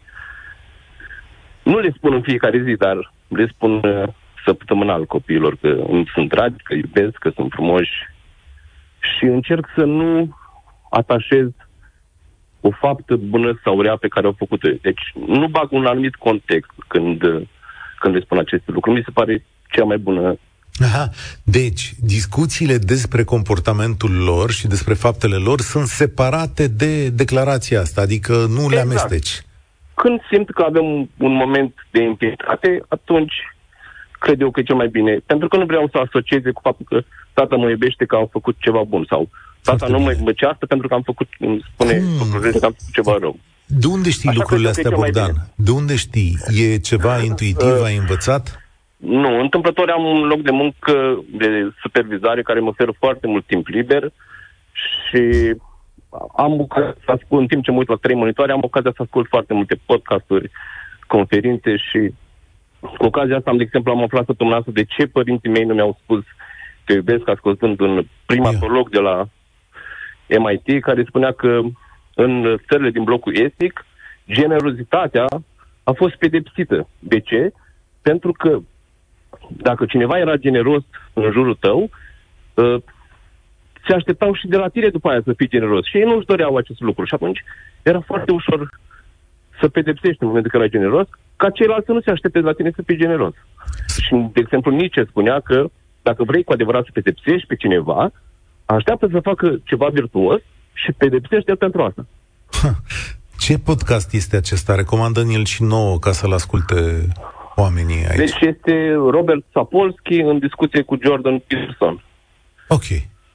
Nu 1.62 1.78
le 1.78 1.92
spun 1.96 2.12
în 2.12 2.22
fiecare 2.22 2.62
zi, 2.62 2.74
dar 2.74 3.12
le 3.28 3.46
spun 3.46 3.72
uh, 3.72 4.08
săptămânal 4.44 5.04
copiilor 5.04 5.56
că 5.60 5.68
îmi 5.88 6.10
sunt 6.14 6.28
dragi, 6.28 6.62
că 6.62 6.74
iubesc, 6.74 7.16
că 7.18 7.30
sunt 7.30 7.52
frumoși 7.52 7.92
și 8.98 9.24
încerc 9.24 9.68
să 9.76 9.84
nu 9.84 10.36
atașez 10.90 11.48
o 12.60 12.70
faptă 12.70 13.16
bună 13.16 13.60
sau 13.64 13.80
rea 13.80 13.96
pe 13.96 14.08
care 14.08 14.26
au 14.26 14.34
făcut-o. 14.38 14.68
Deci 14.80 15.12
nu 15.26 15.48
bag 15.48 15.72
un 15.72 15.86
anumit 15.86 16.14
context 16.14 16.70
când, 16.86 17.22
uh, 17.22 17.42
când 17.98 18.14
le 18.14 18.20
spun 18.20 18.38
aceste 18.38 18.70
lucruri. 18.72 18.96
Mi 18.96 19.02
se 19.04 19.10
pare 19.14 19.44
cea 19.70 19.84
mai 19.84 19.98
bună 19.98 20.36
Aha. 20.80 21.08
Deci, 21.42 21.92
discuțiile 22.00 22.76
despre 22.78 23.24
comportamentul 23.24 24.12
lor 24.24 24.50
și 24.50 24.66
despre 24.66 24.94
faptele 24.94 25.36
lor 25.36 25.60
sunt 25.60 25.86
separate 25.86 26.68
de 26.68 27.08
declarația 27.08 27.80
asta, 27.80 28.00
adică 28.00 28.32
nu 28.32 28.68
le 28.68 28.76
Exact. 28.80 28.86
amesteci. 28.86 29.42
Când 29.94 30.20
simt 30.30 30.50
că 30.50 30.62
avem 30.62 30.84
un, 30.84 31.08
un 31.16 31.32
moment 31.32 31.74
de 31.90 32.02
intimitate, 32.02 32.82
atunci 32.88 33.32
cred 34.20 34.40
eu 34.40 34.50
că 34.50 34.60
e 34.60 34.62
cel 34.62 34.76
mai 34.76 34.88
bine. 34.88 35.18
Pentru 35.26 35.48
că 35.48 35.56
nu 35.56 35.64
vreau 35.64 35.88
să 35.92 35.98
asocieze 35.98 36.50
cu 36.50 36.60
faptul 36.64 36.86
că 36.88 37.04
tata 37.32 37.56
mă 37.56 37.68
iubește 37.68 38.04
că 38.04 38.16
am 38.16 38.28
făcut 38.32 38.56
ceva 38.58 38.82
bun 38.82 39.04
sau 39.08 39.28
tata 39.62 39.76
Foarte 39.76 39.96
nu 39.96 40.02
mă 40.04 40.10
bine. 40.10 40.22
mă 40.22 40.32
ceartă 40.32 40.66
pentru 40.66 40.88
că 40.88 40.94
am 40.94 41.02
făcut, 41.02 41.28
îmi 41.38 41.64
spune 41.72 41.96
Hmm. 41.98 42.16
lucrurile 42.18 42.58
că 42.58 42.64
am 42.64 42.74
făcut 42.78 42.92
ceva 42.94 43.16
rău. 43.20 43.38
De 43.66 43.86
unde 43.86 44.10
știi 44.10 44.28
Așa 44.28 44.38
lucrurile 44.38 44.70
cred 44.70 44.84
că 44.84 44.88
astea, 44.88 45.06
e 45.06 45.10
cel 45.10 45.22
mai 45.22 45.26
Bogdan? 45.26 45.52
De 45.54 45.70
unde 45.70 45.96
știi? 45.96 46.36
E 46.62 46.78
ceva 46.78 47.22
intuitiv, 47.22 47.82
ai 47.84 47.96
învățat? 47.96 48.60
Nu, 48.96 49.40
întâmplător 49.40 49.90
am 49.90 50.04
un 50.04 50.22
loc 50.22 50.40
de 50.40 50.50
muncă 50.50 51.24
de 51.30 51.72
supervizare 51.82 52.42
care 52.42 52.60
mă 52.60 52.68
oferă 52.68 52.92
foarte 52.98 53.26
mult 53.26 53.46
timp 53.46 53.66
liber 53.66 54.12
și 55.08 55.54
am 56.36 56.60
ocazia 56.60 56.94
să 57.04 57.10
ascult, 57.10 57.40
în 57.40 57.46
timp 57.46 57.64
ce 57.64 57.70
mă 57.70 57.78
uit 57.78 57.88
la 57.88 57.96
trei 57.96 58.16
monitoare, 58.16 58.52
am 58.52 58.62
ocazia 58.62 58.92
să 58.96 59.02
ascult 59.02 59.28
foarte 59.28 59.54
multe 59.54 59.80
podcasturi, 59.86 60.50
conferințe 61.06 61.76
și 61.76 62.12
cu 62.80 63.04
ocazia 63.04 63.36
asta, 63.36 63.50
am, 63.50 63.56
de 63.56 63.62
exemplu, 63.62 63.92
am 63.92 64.02
aflat 64.02 64.24
săptămâna 64.24 64.56
asta 64.56 64.70
de 64.74 64.84
ce 64.84 65.06
părinții 65.06 65.50
mei 65.50 65.64
nu 65.64 65.74
mi-au 65.74 65.98
spus 66.02 66.24
că 66.84 66.92
iubesc 66.92 67.28
ascultând 67.28 67.80
un 67.80 68.06
primatolog 68.26 68.90
de 68.90 68.98
la 68.98 69.28
MIT 70.28 70.82
care 70.82 71.04
spunea 71.08 71.32
că 71.32 71.60
în 72.16 72.56
țările 72.68 72.90
din 72.90 73.04
blocul 73.04 73.36
estic 73.36 73.84
generozitatea 74.32 75.24
a 75.84 75.92
fost 75.92 76.14
pedepsită. 76.14 76.88
De 76.98 77.20
ce? 77.20 77.52
Pentru 78.02 78.32
că 78.32 78.58
dacă 79.48 79.84
cineva 79.86 80.18
era 80.18 80.36
generos 80.36 80.82
în 81.12 81.30
jurul 81.32 81.54
tău, 81.54 81.90
uh, 82.54 82.82
se 83.86 83.94
așteptau 83.94 84.34
și 84.34 84.46
de 84.46 84.56
la 84.56 84.68
tine 84.68 84.88
după 84.88 85.08
aia 85.08 85.20
să 85.24 85.32
fii 85.32 85.48
generos. 85.48 85.86
Și 85.86 85.96
ei 85.96 86.04
nu 86.04 86.16
își 86.16 86.26
doreau 86.26 86.56
acest 86.56 86.80
lucru. 86.80 87.04
Și 87.04 87.14
atunci 87.14 87.44
era 87.82 88.00
foarte 88.00 88.32
ușor 88.32 88.70
să 89.60 89.68
pedepsești 89.68 90.22
în 90.22 90.26
momentul 90.28 90.50
când 90.50 90.62
erai 90.62 90.78
generos, 90.78 91.08
ca 91.36 91.50
ceilalți 91.50 91.86
să 91.86 91.92
nu 91.92 92.00
se 92.00 92.10
aștepte 92.10 92.40
de 92.40 92.46
la 92.46 92.52
tine 92.52 92.70
să 92.74 92.82
fii 92.86 92.96
generos. 92.96 93.34
Și, 94.02 94.14
de 94.14 94.40
exemplu, 94.40 94.70
Nietzsche 94.70 95.04
spunea 95.04 95.40
că 95.40 95.66
dacă 96.02 96.24
vrei 96.24 96.44
cu 96.44 96.52
adevărat 96.52 96.84
să 96.84 96.90
pedepsești 96.92 97.46
pe 97.46 97.56
cineva, 97.56 98.10
așteaptă 98.64 99.08
să 99.12 99.20
facă 99.20 99.60
ceva 99.64 99.88
virtuos 99.88 100.40
și 100.84 100.92
pedepsește-l 100.92 101.56
pentru 101.56 101.82
asta. 101.82 102.06
Ce 103.44 103.58
podcast 103.58 104.14
este 104.14 104.36
acesta? 104.36 104.74
Recomandă-mi-l 104.74 105.44
și 105.44 105.62
nouă 105.62 105.98
ca 105.98 106.12
să-l 106.12 106.32
asculte 106.32 107.08
oamenii 107.54 108.06
aici. 108.08 108.16
Deci 108.16 108.40
este 108.40 108.92
Robert 109.10 109.44
Sapolsky 109.52 110.20
în 110.20 110.38
discuție 110.38 110.82
cu 110.82 110.98
Jordan 111.02 111.38
Peterson. 111.38 112.04
Ok. 112.68 112.84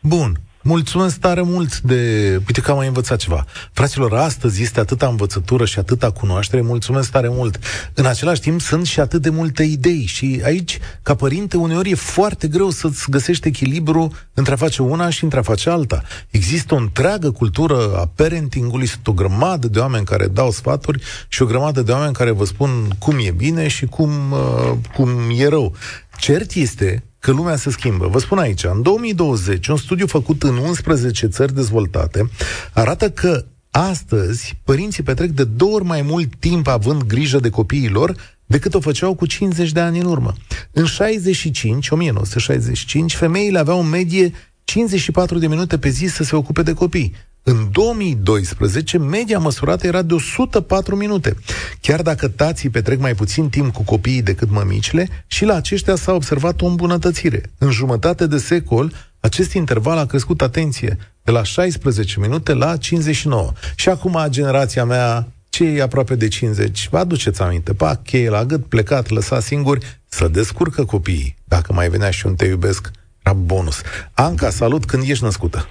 Bun. 0.01 0.31
Mulțumesc 0.63 1.19
tare 1.19 1.41
mult 1.41 1.79
de... 1.79 2.31
Uite 2.47 2.61
că 2.61 2.71
am 2.71 2.77
mai 2.77 2.87
învățat 2.87 3.17
ceva. 3.17 3.45
Fraților, 3.73 4.13
astăzi 4.13 4.61
este 4.61 4.79
atâta 4.79 5.07
învățătură 5.07 5.65
și 5.65 5.79
atâta 5.79 6.11
cunoaștere. 6.11 6.61
Mulțumesc 6.61 7.11
tare 7.11 7.27
mult. 7.29 7.59
În 7.93 8.05
același 8.05 8.41
timp 8.41 8.61
sunt 8.61 8.85
și 8.85 8.99
atât 8.99 9.21
de 9.21 9.29
multe 9.29 9.63
idei 9.63 10.05
și 10.05 10.41
aici, 10.43 10.79
ca 11.01 11.15
părinte, 11.15 11.57
uneori 11.57 11.89
e 11.89 11.95
foarte 11.95 12.47
greu 12.47 12.69
să-ți 12.69 13.09
găsești 13.09 13.47
echilibru 13.47 14.11
între 14.33 14.53
a 14.53 14.57
face 14.57 14.81
una 14.81 15.09
și 15.09 15.23
între 15.23 15.39
a 15.39 15.41
face 15.41 15.69
alta. 15.69 16.03
Există 16.29 16.73
o 16.73 16.77
întreagă 16.77 17.31
cultură 17.31 17.95
a 17.95 18.11
parentingului, 18.15 18.87
sunt 18.87 19.07
o 19.07 19.13
grămadă 19.13 19.67
de 19.67 19.79
oameni 19.79 20.05
care 20.05 20.27
dau 20.27 20.51
sfaturi 20.51 21.03
și 21.27 21.41
o 21.41 21.45
grămadă 21.45 21.81
de 21.81 21.91
oameni 21.91 22.13
care 22.13 22.31
vă 22.31 22.45
spun 22.45 22.69
cum 22.99 23.17
e 23.19 23.31
bine 23.31 23.67
și 23.67 23.85
cum, 23.85 24.31
uh, 24.31 24.73
cum 24.93 25.09
e 25.37 25.47
rău. 25.47 25.75
Cert 26.17 26.53
este 26.53 27.03
că 27.21 27.31
lumea 27.31 27.55
se 27.55 27.71
schimbă. 27.71 28.07
Vă 28.07 28.19
spun 28.19 28.37
aici, 28.37 28.63
în 28.63 28.81
2020, 28.81 29.67
un 29.67 29.77
studiu 29.77 30.07
făcut 30.07 30.43
în 30.43 30.57
11 30.57 31.27
țări 31.27 31.53
dezvoltate 31.53 32.29
arată 32.73 33.09
că 33.09 33.45
astăzi 33.71 34.59
părinții 34.63 35.03
petrec 35.03 35.29
de 35.29 35.43
două 35.43 35.73
ori 35.73 35.83
mai 35.83 36.01
mult 36.01 36.35
timp 36.39 36.67
având 36.67 37.03
grijă 37.03 37.39
de 37.39 37.49
copiii 37.49 37.89
lor 37.89 38.15
decât 38.45 38.73
o 38.73 38.79
făceau 38.79 39.15
cu 39.15 39.25
50 39.25 39.71
de 39.71 39.79
ani 39.79 39.99
în 39.99 40.05
urmă. 40.05 40.33
În 40.71 40.85
65, 40.85 41.89
1965, 41.89 43.15
femeile 43.15 43.59
aveau 43.59 43.79
în 43.79 43.89
medie 43.89 44.31
54 44.63 45.37
de 45.37 45.47
minute 45.47 45.77
pe 45.77 45.89
zi 45.89 46.05
să 46.05 46.23
se 46.23 46.35
ocupe 46.35 46.61
de 46.61 46.73
copii. 46.73 47.13
În 47.43 47.67
2012, 47.71 48.97
media 48.97 49.39
măsurată 49.39 49.87
era 49.87 50.01
de 50.01 50.13
104 50.13 50.95
minute. 50.95 51.35
Chiar 51.81 52.01
dacă 52.01 52.27
tații 52.27 52.69
petrec 52.69 52.99
mai 52.99 53.15
puțin 53.15 53.49
timp 53.49 53.73
cu 53.73 53.83
copiii 53.83 54.21
decât 54.21 54.49
mămicile, 54.49 55.07
și 55.27 55.45
la 55.45 55.55
aceștia 55.55 55.95
s-a 55.95 56.13
observat 56.13 56.61
o 56.61 56.65
îmbunătățire. 56.65 57.41
În 57.57 57.71
jumătate 57.71 58.27
de 58.27 58.37
secol, 58.37 58.93
acest 59.19 59.53
interval 59.53 59.97
a 59.97 60.05
crescut, 60.05 60.41
atenție, 60.41 60.97
de 61.23 61.31
la 61.31 61.43
16 61.43 62.19
minute 62.19 62.53
la 62.53 62.77
59. 62.77 63.51
Și 63.75 63.89
acum 63.89 64.25
generația 64.27 64.85
mea, 64.85 65.27
cei 65.49 65.81
aproape 65.81 66.15
de 66.15 66.27
50, 66.27 66.87
vă 66.91 66.97
aduceți 66.97 67.41
aminte, 67.41 67.73
pac, 67.73 68.03
cheie 68.03 68.29
la 68.29 68.45
gât, 68.45 68.65
plecat, 68.65 69.09
lăsat 69.09 69.43
singuri, 69.43 70.01
să 70.07 70.27
descurcă 70.27 70.85
copiii. 70.85 71.35
Dacă 71.43 71.73
mai 71.73 71.89
venea 71.89 72.11
și 72.11 72.25
un 72.25 72.35
te 72.35 72.45
iubesc, 72.45 72.91
era 73.23 73.35
bonus. 73.35 73.81
Anca, 74.13 74.49
salut, 74.49 74.85
când 74.85 75.09
ești 75.09 75.23
născută? 75.23 75.67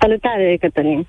Salutare, 0.00 0.56
Cătălin. 0.56 1.06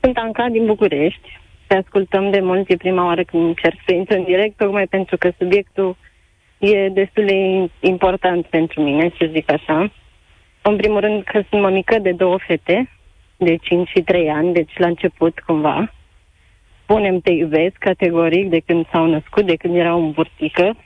Sunt 0.00 0.16
Anca 0.16 0.48
din 0.48 0.66
București. 0.66 1.40
Te 1.66 1.76
ascultăm 1.76 2.30
de 2.30 2.40
mult, 2.40 2.68
e 2.68 2.76
prima 2.76 3.04
oară 3.04 3.22
când 3.22 3.46
încerc 3.46 3.76
să 3.86 3.94
intru 3.94 4.16
în 4.16 4.24
direct, 4.24 4.56
tocmai 4.56 4.86
pentru 4.86 5.16
că 5.16 5.32
subiectul 5.38 5.96
e 6.58 6.88
destul 6.88 7.24
de 7.24 7.68
important 7.80 8.46
pentru 8.46 8.82
mine, 8.82 9.12
să 9.18 9.28
zic 9.32 9.50
așa. 9.50 9.92
În 10.62 10.76
primul 10.76 11.00
rând 11.00 11.22
că 11.22 11.42
sunt 11.48 11.62
mămică 11.62 11.98
de 11.98 12.12
două 12.12 12.38
fete, 12.46 12.90
de 13.36 13.56
5 13.56 13.88
și 13.88 14.02
3 14.02 14.30
ani, 14.30 14.52
deci 14.52 14.78
la 14.78 14.86
început 14.86 15.40
cumva. 15.40 15.92
Punem 16.86 17.20
te 17.20 17.30
iubesc 17.30 17.76
categoric 17.78 18.48
de 18.48 18.60
când 18.66 18.86
s-au 18.92 19.06
născut, 19.06 19.46
de 19.46 19.56
când 19.56 19.76
erau 19.76 20.04
în 20.04 20.10
burtică. 20.10 20.76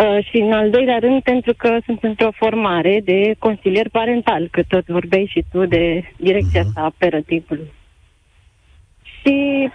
Uh, 0.00 0.24
și 0.24 0.36
în 0.36 0.52
al 0.52 0.70
doilea 0.70 0.98
rând 0.98 1.22
pentru 1.22 1.54
că 1.56 1.78
sunt 1.84 2.02
într-o 2.02 2.30
formare 2.30 3.00
de 3.04 3.34
consilier 3.38 3.88
parental, 3.88 4.48
că 4.50 4.62
tot 4.68 4.86
vorbeai 4.86 5.30
și 5.30 5.44
tu 5.50 5.66
de 5.66 6.12
direcția 6.16 6.60
asta 6.60 6.80
a 6.80 6.92
perativului. 6.98 7.72
Și 9.02 9.68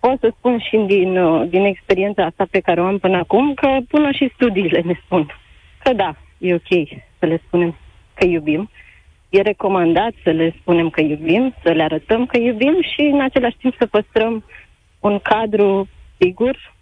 pot 0.00 0.18
să 0.20 0.32
spun 0.36 0.58
și 0.58 0.76
din, 0.76 1.18
uh, 1.18 1.48
din 1.48 1.64
experiența 1.64 2.24
asta 2.24 2.46
pe 2.50 2.60
care 2.60 2.80
o 2.80 2.84
am 2.84 2.98
până 2.98 3.16
acum, 3.16 3.54
că 3.54 3.78
până 3.88 4.10
și 4.10 4.30
studiile 4.34 4.80
ne 4.80 5.00
spun 5.04 5.26
că 5.82 5.92
da, 5.92 6.16
e 6.38 6.54
ok 6.54 6.88
să 7.18 7.26
le 7.26 7.40
spunem 7.46 7.76
că 8.14 8.26
iubim. 8.26 8.70
E 9.28 9.40
recomandat 9.40 10.12
să 10.22 10.30
le 10.30 10.54
spunem 10.60 10.90
că 10.90 11.00
iubim, 11.00 11.54
să 11.62 11.70
le 11.70 11.82
arătăm 11.82 12.26
că 12.26 12.38
iubim 12.38 12.76
și 12.94 13.00
în 13.00 13.20
același 13.20 13.56
timp 13.56 13.74
să 13.78 13.86
păstrăm 13.86 14.44
un 15.00 15.18
cadru 15.18 15.88
sigur, 16.18 16.74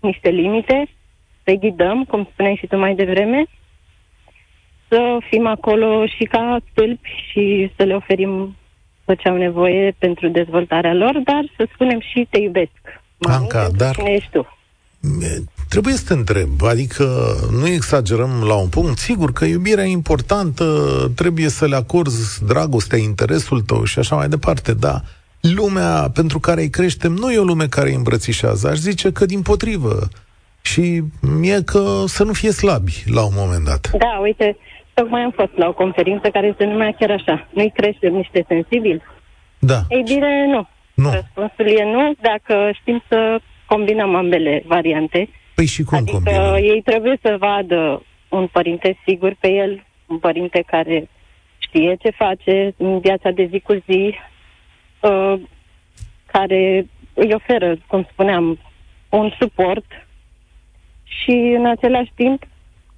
niște 0.00 0.28
limite, 0.28 0.88
să 1.48 1.54
ghidăm, 1.54 2.04
cum 2.04 2.28
spuneai 2.32 2.56
și 2.60 2.66
tu 2.66 2.76
mai 2.76 2.94
devreme, 2.94 3.46
să 4.88 5.18
fim 5.30 5.46
acolo 5.46 6.06
și 6.06 6.24
ca 6.24 6.58
stâlpi 6.70 7.08
și 7.30 7.72
să 7.76 7.82
le 7.82 7.94
oferim 7.94 8.56
tot 9.04 9.18
ce 9.18 9.28
au 9.28 9.36
nevoie 9.36 9.94
pentru 9.98 10.28
dezvoltarea 10.28 10.94
lor, 10.94 11.12
dar 11.24 11.52
să 11.56 11.68
spunem 11.74 12.00
și 12.00 12.26
te 12.30 12.38
iubesc. 12.38 12.80
Mami, 13.18 13.36
Anca, 13.36 13.58
pentru 13.58 13.76
dar- 13.76 13.94
Cine 13.94 14.10
ești 14.10 14.30
tu? 14.30 14.46
Trebuie 15.68 15.94
să 15.94 16.04
te 16.06 16.12
întreb, 16.12 16.62
adică 16.62 17.04
nu 17.60 17.66
exagerăm 17.66 18.42
la 18.46 18.54
un 18.54 18.68
punct. 18.68 18.98
Sigur 18.98 19.32
că 19.32 19.44
iubirea 19.44 19.84
e 19.84 19.90
importantă, 19.90 20.64
trebuie 21.14 21.48
să 21.48 21.66
le 21.66 21.76
acorzi 21.76 22.44
dragostea, 22.44 22.98
interesul 22.98 23.60
tău 23.60 23.84
și 23.84 23.98
așa 23.98 24.16
mai 24.16 24.28
departe, 24.28 24.74
da. 24.74 25.00
Lumea 25.40 26.10
pentru 26.14 26.38
care 26.38 26.60
îi 26.60 26.70
creștem 26.70 27.12
nu 27.12 27.32
e 27.32 27.38
o 27.38 27.44
lume 27.44 27.66
care 27.66 27.88
îi 27.88 27.94
îmbrățișează, 27.94 28.68
aș 28.68 28.78
zice 28.78 29.12
că 29.12 29.26
din 29.26 29.42
potrivă. 29.42 30.08
Și 30.60 31.02
e 31.42 31.62
că 31.62 32.04
să 32.06 32.24
nu 32.24 32.32
fie 32.32 32.50
slabi 32.50 32.92
la 33.06 33.24
un 33.24 33.32
moment 33.34 33.64
dat. 33.64 33.90
Da, 33.98 34.18
uite, 34.22 34.56
tocmai 34.94 35.22
am 35.22 35.30
fost 35.30 35.56
la 35.56 35.68
o 35.68 35.72
conferință 35.72 36.28
care 36.30 36.54
se 36.58 36.64
numea 36.64 36.92
chiar 36.98 37.10
așa. 37.10 37.48
Nu-i 37.50 37.72
creștem 37.74 38.12
niște 38.12 38.44
sensibili? 38.48 39.02
Da. 39.58 39.80
Ei 39.88 40.02
bine, 40.02 40.46
nu. 40.46 40.68
Nu. 40.94 41.10
Răspunsul 41.10 41.78
e 41.78 41.84
nu, 41.84 42.12
dacă 42.20 42.70
știm 42.80 43.02
să 43.08 43.40
combinăm 43.66 44.14
ambele 44.14 44.62
variante. 44.66 45.28
Păi 45.54 45.66
și 45.66 45.82
cum 45.82 45.98
adică 45.98 46.12
combinăm? 46.12 46.54
ei 46.54 46.82
trebuie 46.84 47.18
să 47.22 47.36
vadă 47.38 48.02
un 48.28 48.46
părinte 48.46 48.98
sigur 49.06 49.36
pe 49.40 49.48
el 49.48 49.86
un 50.06 50.18
părinte 50.18 50.64
care 50.66 51.08
știe 51.58 51.96
ce 52.00 52.10
face 52.10 52.74
în 52.76 53.00
viața 53.00 53.30
de 53.30 53.48
zi 53.50 53.60
cu 53.60 53.72
zi, 53.72 54.14
uh, 55.00 55.40
care 56.26 56.86
îi 57.14 57.32
oferă, 57.34 57.76
cum 57.86 58.08
spuneam, 58.12 58.58
un 59.08 59.30
suport 59.38 59.84
și 61.08 61.54
în 61.56 61.66
același 61.66 62.12
timp 62.14 62.42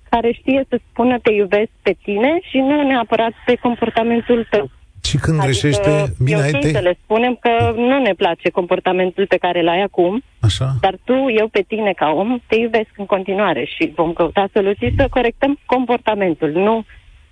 care 0.08 0.32
știe 0.32 0.64
să 0.68 0.80
spună 0.90 1.18
te 1.18 1.32
iubesc 1.32 1.70
pe 1.82 1.96
tine 2.02 2.38
și 2.50 2.58
nu 2.58 2.82
neapărat 2.82 3.32
pe 3.46 3.54
comportamentul 3.54 4.46
tău. 4.50 4.70
Și 5.04 5.16
când 5.16 5.38
adică 5.38 5.50
greșește, 5.50 6.14
bine, 6.24 6.38
e 6.38 6.42
ai 6.42 6.50
ok 6.54 6.60
te... 6.60 6.70
să 6.70 6.78
le 6.78 6.98
spunem 7.02 7.34
că 7.40 7.72
nu 7.76 7.98
ne 7.98 8.12
place 8.12 8.50
comportamentul 8.50 9.26
pe 9.26 9.36
care 9.36 9.62
l-ai 9.62 9.82
acum, 9.82 10.22
Așa? 10.40 10.74
dar 10.80 10.94
tu, 11.04 11.12
eu 11.12 11.48
pe 11.48 11.64
tine 11.68 11.92
ca 11.92 12.08
om, 12.10 12.38
te 12.46 12.56
iubesc 12.56 12.90
în 12.96 13.06
continuare 13.06 13.64
și 13.64 13.92
vom 13.94 14.12
căuta 14.12 14.48
soluții 14.52 14.94
să 14.96 15.06
corectăm 15.10 15.58
comportamentul, 15.66 16.50
nu 16.50 16.84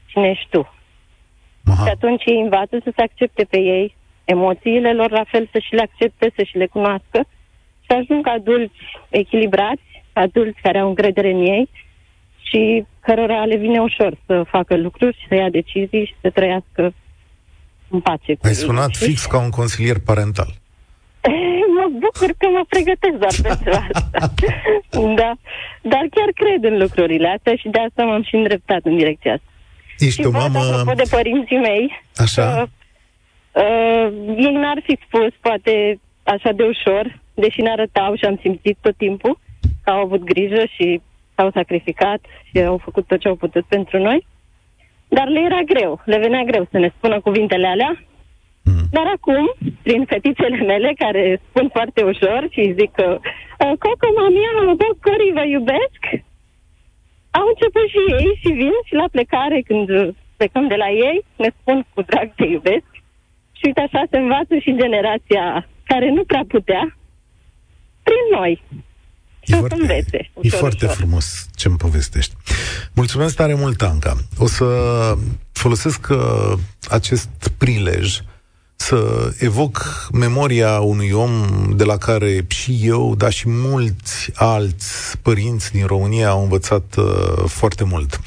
cine 0.07 0.29
ești 0.29 0.47
tu. 0.51 0.73
Aha. 1.65 1.85
Și 1.85 1.91
atunci 1.91 2.25
ei 2.25 2.41
învață 2.41 2.77
să 2.85 2.93
se 2.97 3.03
accepte 3.03 3.45
pe 3.51 3.59
ei, 3.59 3.97
emoțiile 4.25 4.93
lor 4.93 5.11
la 5.11 5.25
fel 5.27 5.49
să 5.53 5.59
și 5.59 5.75
le 5.75 5.83
accepte, 5.83 6.33
să 6.37 6.43
și 6.43 6.57
le 6.57 6.67
cunoască 6.67 7.27
și 7.85 7.91
ajung 8.01 8.27
adulți 8.27 8.83
echilibrați, 9.09 9.88
adulți 10.19 10.61
care 10.63 10.79
au 10.79 10.89
încredere 10.89 11.31
în 11.31 11.41
ei 11.41 11.69
și 12.43 12.85
cărora 13.01 13.45
le 13.45 13.57
vine 13.57 13.81
ușor 13.81 14.13
să 14.27 14.43
facă 14.51 14.77
lucruri 14.77 15.17
și 15.21 15.27
să 15.29 15.35
ia 15.35 15.49
decizii 15.51 16.05
și 16.05 16.15
să 16.21 16.31
trăiască 16.31 16.95
în 17.89 18.01
pace 18.01 18.35
cu 18.35 18.41
Ai 18.47 18.51
ei. 18.51 18.57
sunat 18.57 18.95
știi? 18.95 19.07
fix 19.07 19.25
ca 19.27 19.39
un 19.43 19.51
consilier 19.51 19.97
parental. 20.05 20.51
Mă 21.77 21.87
bucur 21.93 22.31
că 22.39 22.47
mă 22.57 22.65
pregătesc 22.69 23.17
doar 23.25 23.35
pentru 23.43 23.71
asta. 23.83 24.33
da. 25.15 25.33
Dar 25.83 26.05
chiar 26.15 26.31
cred 26.35 26.73
în 26.73 26.79
lucrurile 26.79 27.29
astea 27.29 27.55
și 27.57 27.69
de 27.69 27.79
asta 27.89 28.03
m-am 28.05 28.23
și 28.23 28.35
îndreptat 28.35 28.81
în 28.85 28.97
direcția 28.97 29.33
asta. 29.33 29.47
Ești 29.99 30.21
și 30.21 30.27
o 30.27 30.31
văd, 30.31 30.41
mamă... 30.41 30.59
apropo 30.59 30.93
de 30.93 31.03
părinții 31.11 31.57
mei, 31.59 32.03
Așa? 32.17 32.43
că 32.43 32.67
uh, 33.61 34.13
ei 34.37 34.53
n-ar 34.53 34.81
fi 34.85 34.99
spus, 35.07 35.33
poate, 35.41 36.01
așa 36.23 36.53
de 36.53 36.63
ușor, 36.63 37.19
deși 37.35 37.61
n-arătau 37.61 38.15
și 38.17 38.25
am 38.25 38.39
simțit 38.43 38.77
tot 38.81 38.97
timpul 38.97 39.33
că 39.33 39.48
au 39.91 40.01
avut 40.01 40.23
grijă 40.25 40.63
și 40.75 41.01
s-au 41.35 41.51
sacrificat 41.51 42.21
și 42.49 42.59
au 42.61 42.79
făcut 42.79 43.07
tot 43.07 43.21
ce 43.21 43.29
au 43.29 43.35
putut 43.35 43.65
pentru 43.65 43.99
noi. 43.99 44.27
Dar 45.09 45.29
le 45.29 45.41
era 45.41 45.61
greu, 45.63 46.01
le 46.05 46.19
venea 46.19 46.43
greu 46.43 46.67
să 46.71 46.79
ne 46.79 46.91
spună 46.97 47.21
cuvintele 47.21 47.67
alea. 47.67 48.03
Mm. 48.65 48.87
Dar 48.91 49.07
acum, 49.17 49.55
prin 49.83 50.05
fetițele 50.05 50.57
mele, 50.57 50.93
care 50.99 51.41
spun 51.49 51.69
foarte 51.73 52.03
ușor 52.03 52.47
și 52.51 52.75
zic 52.79 52.91
că 52.93 53.19
"Uh, 53.21 53.73
Coco, 53.79 54.09
mamia, 54.17 54.75
bă, 54.81 54.89
Cori, 55.03 55.33
vă 55.35 55.45
iubesc, 55.47 56.01
au 57.31 57.47
început 57.49 57.87
și 57.95 58.01
ei 58.19 58.39
și 58.43 58.51
vin 58.61 58.77
și 58.85 58.95
la 58.95 59.09
plecare, 59.11 59.61
când 59.61 59.89
uh, 59.91 60.09
plecăm 60.37 60.67
de 60.69 60.75
la 60.75 60.89
ei, 60.91 61.25
ne 61.37 61.51
spun 61.59 61.87
cu 61.95 62.03
drag 62.03 62.35
te 62.35 62.45
iubesc. 62.45 62.91
Și 63.59 63.65
uite 63.65 63.81
așa 63.81 64.03
se 64.11 64.19
învață 64.19 64.59
și 64.59 64.77
generația 64.83 65.69
care 65.85 66.11
nu 66.11 66.25
prea 66.25 66.45
putea, 66.49 66.97
prin 68.03 68.39
noi. 68.39 68.63
Și 69.49 69.55
o 69.63 69.67
să 69.69 69.75
învețe. 69.81 70.17
e 70.17 70.31
ușor, 70.35 70.59
foarte 70.59 70.85
ușor. 70.85 70.97
frumos 70.97 71.47
ce 71.55 71.69
îmi 71.69 71.77
povestești. 71.77 72.35
Mulțumesc 72.93 73.35
tare 73.35 73.55
mult, 73.55 73.83
Anca. 73.83 74.17
O 74.39 74.47
să 74.47 74.67
folosesc 75.53 76.07
uh, 76.11 76.53
acest 76.89 77.29
prilej 77.59 78.21
să 78.81 79.33
evoc 79.39 80.09
memoria 80.13 80.81
unui 80.81 81.11
om 81.11 81.33
de 81.77 81.85
la 81.85 81.97
care 81.97 82.45
și 82.49 82.79
eu, 82.83 83.15
dar 83.15 83.33
și 83.33 83.49
mulți 83.49 84.31
alți 84.35 85.19
părinți 85.23 85.73
din 85.73 85.87
România 85.87 86.29
au 86.29 86.43
învățat 86.43 86.95
uh, 86.97 87.45
foarte 87.47 87.85
mult. 87.85 88.21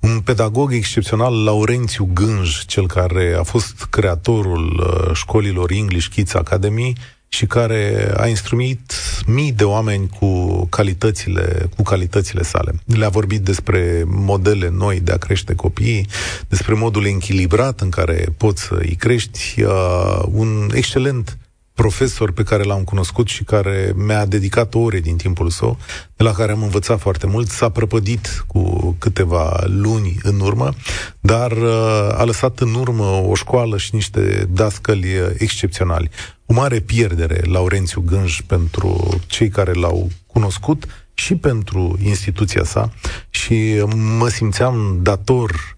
Un 0.00 0.20
pedagog 0.20 0.72
excepțional, 0.72 1.44
Laurențiu 1.44 2.10
Gânj, 2.12 2.64
cel 2.64 2.86
care 2.86 3.36
a 3.38 3.42
fost 3.42 3.86
creatorul 3.90 4.80
uh, 4.86 5.14
școlilor 5.14 5.70
English 5.70 6.06
Kids 6.06 6.34
Academy, 6.34 6.92
și 7.32 7.46
care 7.46 8.12
a 8.16 8.26
instruit 8.26 8.92
mii 9.26 9.52
de 9.52 9.64
oameni 9.64 10.08
cu 10.18 10.64
calitățile, 10.66 11.68
cu 11.76 11.82
calitățile 11.82 12.42
sale. 12.42 12.72
Le-a 12.84 13.08
vorbit 13.08 13.40
despre 13.40 14.02
modele 14.06 14.68
noi 14.68 15.00
de 15.00 15.12
a 15.12 15.16
crește 15.16 15.54
copiii, 15.54 16.06
despre 16.48 16.74
modul 16.74 17.06
echilibrat 17.06 17.80
în 17.80 17.90
care 17.90 18.26
poți 18.36 18.62
să 18.62 18.78
îi 18.80 18.94
crești. 18.98 19.62
Uh, 19.62 20.22
un 20.32 20.70
excelent 20.74 21.38
profesor 21.80 22.32
pe 22.32 22.42
care 22.42 22.62
l-am 22.62 22.84
cunoscut 22.84 23.28
și 23.28 23.44
care 23.44 23.92
mi-a 23.96 24.26
dedicat 24.26 24.74
ore 24.74 25.00
din 25.00 25.16
timpul 25.16 25.50
său, 25.50 25.78
de 26.16 26.24
la 26.24 26.32
care 26.32 26.52
am 26.52 26.62
învățat 26.62 27.00
foarte 27.00 27.26
mult, 27.26 27.48
s-a 27.48 27.68
prăpădit 27.68 28.44
cu 28.46 28.94
câteva 28.98 29.64
luni 29.66 30.16
în 30.22 30.40
urmă, 30.40 30.74
dar 31.20 31.50
uh, 31.52 32.08
a 32.12 32.24
lăsat 32.24 32.58
în 32.58 32.74
urmă 32.74 33.04
o 33.04 33.34
școală 33.34 33.76
și 33.78 33.94
niște 33.94 34.48
dascăli 34.50 35.08
excepționali. 35.38 36.10
O 36.46 36.54
mare 36.54 36.80
pierdere, 36.80 37.40
Laurențiu 37.44 38.00
Gânj, 38.00 38.40
pentru 38.40 39.20
cei 39.26 39.48
care 39.48 39.72
l-au 39.72 40.08
cunoscut 40.26 40.86
și 41.14 41.34
pentru 41.34 41.98
instituția 42.04 42.64
sa 42.64 42.92
și 43.30 43.84
mă 44.18 44.28
simțeam 44.28 44.98
dator 45.02 45.76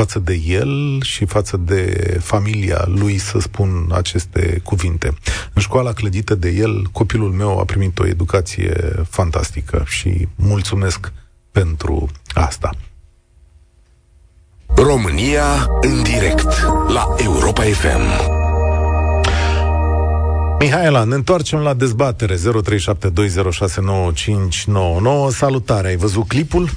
față 0.00 0.18
de 0.18 0.40
el 0.46 1.00
și 1.02 1.24
față 1.24 1.56
de 1.56 2.16
familia 2.20 2.84
lui 2.86 3.18
să 3.18 3.38
spun 3.38 3.88
aceste 3.92 4.60
cuvinte. 4.64 5.14
În 5.52 5.62
școala 5.62 5.92
clădită 5.92 6.34
de 6.34 6.50
el, 6.50 6.86
copilul 6.92 7.30
meu 7.30 7.58
a 7.58 7.64
primit 7.64 7.98
o 7.98 8.06
educație 8.06 8.72
fantastică 9.08 9.84
și 9.86 10.28
mulțumesc 10.36 11.12
pentru 11.52 12.08
asta. 12.34 12.70
România 14.66 15.66
în 15.80 16.02
direct 16.02 16.62
la 16.88 17.14
Europa 17.16 17.62
FM. 17.62 18.00
Mihaela, 20.58 21.04
ne 21.04 21.14
întoarcem 21.14 21.58
la 21.58 21.74
dezbatere 21.74 22.34
0372069599. 22.34 22.40
Salutare, 25.28 25.88
ai 25.88 25.96
văzut 25.96 26.28
clipul? 26.28 26.68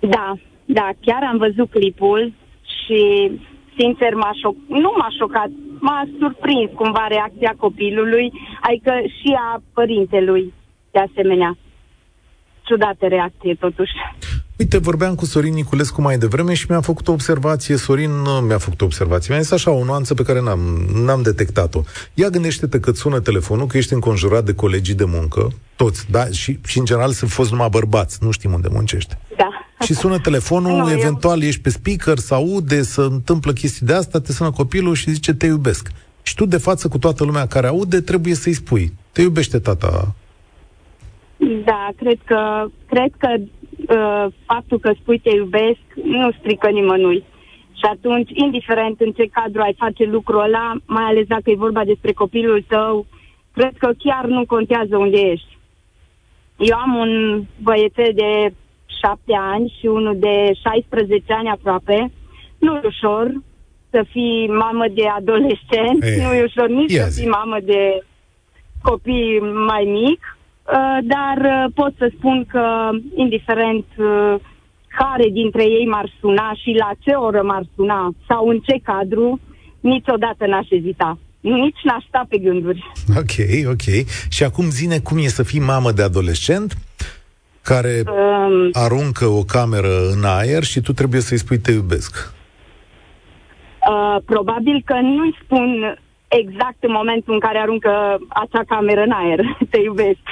Da, 0.00 0.38
da, 0.70 0.88
chiar 1.00 1.22
am 1.22 1.36
văzut 1.38 1.70
clipul 1.70 2.32
și, 2.76 3.30
sincer, 3.78 4.14
m-a 4.14 4.30
șoc- 4.32 4.68
nu 4.68 4.94
m-a 4.98 5.08
șocat, 5.18 5.50
m-a 5.80 6.08
surprins 6.18 6.70
cumva 6.74 7.06
reacția 7.08 7.54
copilului, 7.56 8.32
adică 8.60 8.92
și 9.06 9.36
a 9.36 9.62
părintelui, 9.74 10.52
de 10.90 10.98
asemenea. 10.98 11.56
Ciudată 12.62 13.06
reacție, 13.06 13.54
totuși. 13.54 13.92
Uite, 14.58 14.78
vorbeam 14.78 15.14
cu 15.14 15.24
Sorin 15.24 15.54
Niculescu 15.54 16.00
mai 16.00 16.18
devreme 16.18 16.54
și 16.54 16.66
mi-a 16.68 16.80
făcut 16.80 17.08
o 17.08 17.12
observație. 17.12 17.76
Sorin 17.76 18.10
nu 18.10 18.30
mi-a 18.30 18.58
făcut 18.58 18.80
o 18.80 18.84
observație. 18.84 19.32
Mi-a 19.34 19.42
zis 19.42 19.52
așa, 19.52 19.70
o 19.70 19.84
nuanță 19.84 20.14
pe 20.14 20.22
care 20.22 20.40
n-am, 20.40 20.58
n-am 21.04 21.22
detectat-o. 21.22 21.82
Ia 22.14 22.28
gândește-te 22.28 22.80
că 22.80 22.90
sună 22.92 23.20
telefonul, 23.20 23.66
că 23.66 23.76
ești 23.76 23.92
înconjurat 23.92 24.44
de 24.44 24.54
colegii 24.54 24.94
de 24.94 25.04
muncă, 25.04 25.52
toți, 25.76 26.06
da? 26.10 26.26
Și, 26.26 26.58
și 26.66 26.78
în 26.78 26.84
general 26.84 27.10
sunt 27.12 27.30
fost 27.30 27.50
numai 27.50 27.68
bărbați, 27.70 28.18
nu 28.20 28.30
știm 28.30 28.52
unde 28.52 28.68
muncește. 28.70 29.18
Da. 29.36 29.48
Și 29.84 29.94
sună 29.94 30.18
telefonul, 30.18 30.76
Nu, 30.76 30.90
eu- 30.90 30.96
eventual 30.98 31.42
ești 31.42 31.60
pe 31.60 31.70
speaker, 31.70 32.18
să 32.18 32.34
aude, 32.34 32.82
să 32.82 33.00
întâmplă 33.00 33.52
chestii 33.52 33.86
de 33.86 33.92
asta, 33.92 34.20
te 34.20 34.32
sună 34.32 34.50
copilul 34.50 34.94
și 34.94 35.10
zice 35.10 35.34
te 35.34 35.46
iubesc. 35.46 35.88
Și 36.22 36.34
tu, 36.34 36.44
de 36.46 36.56
față 36.56 36.88
cu 36.88 36.98
toată 36.98 37.24
lumea 37.24 37.46
care 37.46 37.66
aude, 37.66 38.00
trebuie 38.00 38.34
să-i 38.34 38.52
spui. 38.52 38.92
Te 39.12 39.20
iubește 39.20 39.58
tata. 39.58 40.14
Da, 41.64 41.88
cred 41.96 42.18
că, 42.24 42.66
cred 42.88 43.10
că 43.18 43.28
uh, 43.88 44.26
faptul 44.46 44.78
că 44.78 44.92
spui 45.00 45.18
te 45.18 45.30
iubesc 45.34 45.80
nu 46.02 46.30
strică 46.38 46.68
nimănui. 46.68 47.24
Și 47.72 47.84
atunci, 47.90 48.30
indiferent 48.34 49.00
în 49.00 49.12
ce 49.12 49.26
cadru 49.32 49.60
ai 49.60 49.74
face 49.78 50.04
lucrul 50.04 50.40
ăla, 50.40 50.72
mai 50.86 51.04
ales 51.04 51.26
dacă 51.26 51.50
e 51.50 51.54
vorba 51.66 51.84
despre 51.84 52.12
copilul 52.12 52.64
tău, 52.68 53.06
cred 53.52 53.72
că 53.78 53.90
chiar 53.98 54.24
nu 54.24 54.46
contează 54.46 54.96
unde 54.96 55.18
ești. 55.20 55.56
Eu 56.58 56.76
am 56.76 56.94
un 56.94 57.42
băiețel 57.62 58.12
de 58.14 58.52
șapte 59.00 59.34
ani 59.38 59.74
și 59.78 59.86
unul 59.86 60.16
de 60.18 60.52
16 60.62 61.32
ani 61.32 61.48
aproape. 61.48 62.12
Nu 62.58 62.74
e 62.76 62.80
ușor 62.84 63.32
să 63.90 64.04
fii 64.10 64.48
mamă 64.48 64.84
de 64.94 65.06
adolescent, 65.06 66.02
E, 66.02 66.22
nu 66.26 66.34
e 66.34 66.42
ușor 66.44 66.68
nici 66.68 66.92
ia 66.92 67.02
să 67.04 67.10
zi. 67.10 67.20
fii 67.20 67.28
mamă 67.28 67.56
de 67.62 68.02
copii 68.82 69.38
mai 69.66 69.84
mic, 69.84 70.20
uh, 70.20 70.37
dar 71.02 71.38
uh, 71.44 71.72
pot 71.74 71.92
să 71.98 72.10
spun 72.16 72.44
că, 72.44 72.90
indiferent 73.14 73.84
uh, 73.96 74.34
care 74.98 75.28
dintre 75.32 75.62
ei 75.62 75.86
m-ar 75.86 76.12
suna 76.20 76.52
și 76.62 76.70
la 76.78 76.90
ce 76.98 77.10
oră 77.10 77.42
m-ar 77.42 77.64
suna 77.74 78.14
sau 78.28 78.48
în 78.48 78.58
ce 78.58 78.80
cadru, 78.82 79.40
niciodată 79.80 80.46
n-aș 80.46 80.70
ezita. 80.70 81.18
Nici 81.40 81.82
n-aș 81.82 82.04
sta 82.08 82.26
pe 82.28 82.38
gânduri. 82.38 82.92
Ok, 83.16 83.66
ok. 83.70 84.06
Și 84.28 84.44
acum 84.44 84.64
zine 84.70 84.98
cum 84.98 85.18
e 85.18 85.26
să 85.26 85.42
fii 85.42 85.60
mamă 85.60 85.90
de 85.92 86.02
adolescent 86.02 86.74
care 87.62 88.02
Um, 88.06 88.68
aruncă 88.72 89.26
o 89.26 89.42
cameră 89.42 90.08
în 90.14 90.24
aer 90.24 90.62
și 90.62 90.80
tu 90.80 90.92
trebuie 90.92 91.20
să-i 91.20 91.38
spui 91.38 91.58
te 91.58 91.72
iubesc. 91.72 92.32
Uh, 93.90 94.22
probabil 94.24 94.82
că 94.84 94.94
nu-i 94.94 95.38
spun 95.44 95.98
exact 96.28 96.76
în 96.80 96.92
momentul 96.92 97.34
în 97.34 97.40
care 97.40 97.58
aruncă 97.58 98.18
acea 98.28 98.62
cameră 98.66 99.02
în 99.02 99.10
aer, 99.10 99.40
te 99.70 99.80
iubesc. 99.80 100.24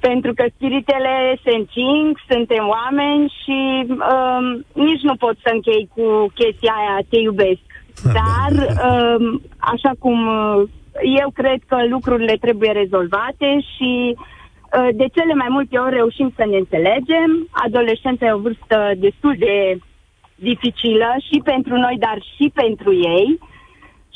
Pentru 0.00 0.32
că 0.34 0.44
spiritele 0.54 1.38
se 1.44 1.50
încing, 1.50 2.18
suntem 2.28 2.68
oameni 2.68 3.32
și 3.42 3.86
um, 3.88 4.64
nici 4.84 5.02
nu 5.02 5.14
pot 5.14 5.36
să 5.42 5.50
închei 5.52 5.88
cu 5.94 6.32
chestia 6.34 6.74
aia, 6.78 6.98
te 7.08 7.18
iubesc. 7.18 7.66
Dar, 8.02 8.52
um, 8.88 9.42
așa 9.58 9.92
cum 9.98 10.26
uh, 10.26 10.68
eu 11.20 11.30
cred 11.34 11.60
că 11.66 11.76
lucrurile 11.88 12.36
trebuie 12.40 12.72
rezolvate 12.72 13.60
și 13.76 14.14
uh, 14.16 14.88
de 14.92 15.06
cele 15.14 15.34
mai 15.34 15.46
multe 15.50 15.78
ori 15.78 15.94
reușim 15.94 16.32
să 16.36 16.44
ne 16.46 16.56
înțelegem. 16.56 17.48
Adolescența 17.50 18.26
e 18.26 18.32
o 18.32 18.38
vârstă 18.38 18.92
destul 18.96 19.34
de 19.38 19.78
dificilă 20.34 21.14
și 21.30 21.40
pentru 21.44 21.74
noi, 21.76 21.96
dar 21.98 22.18
și 22.36 22.50
pentru 22.54 22.92
ei. 22.92 23.38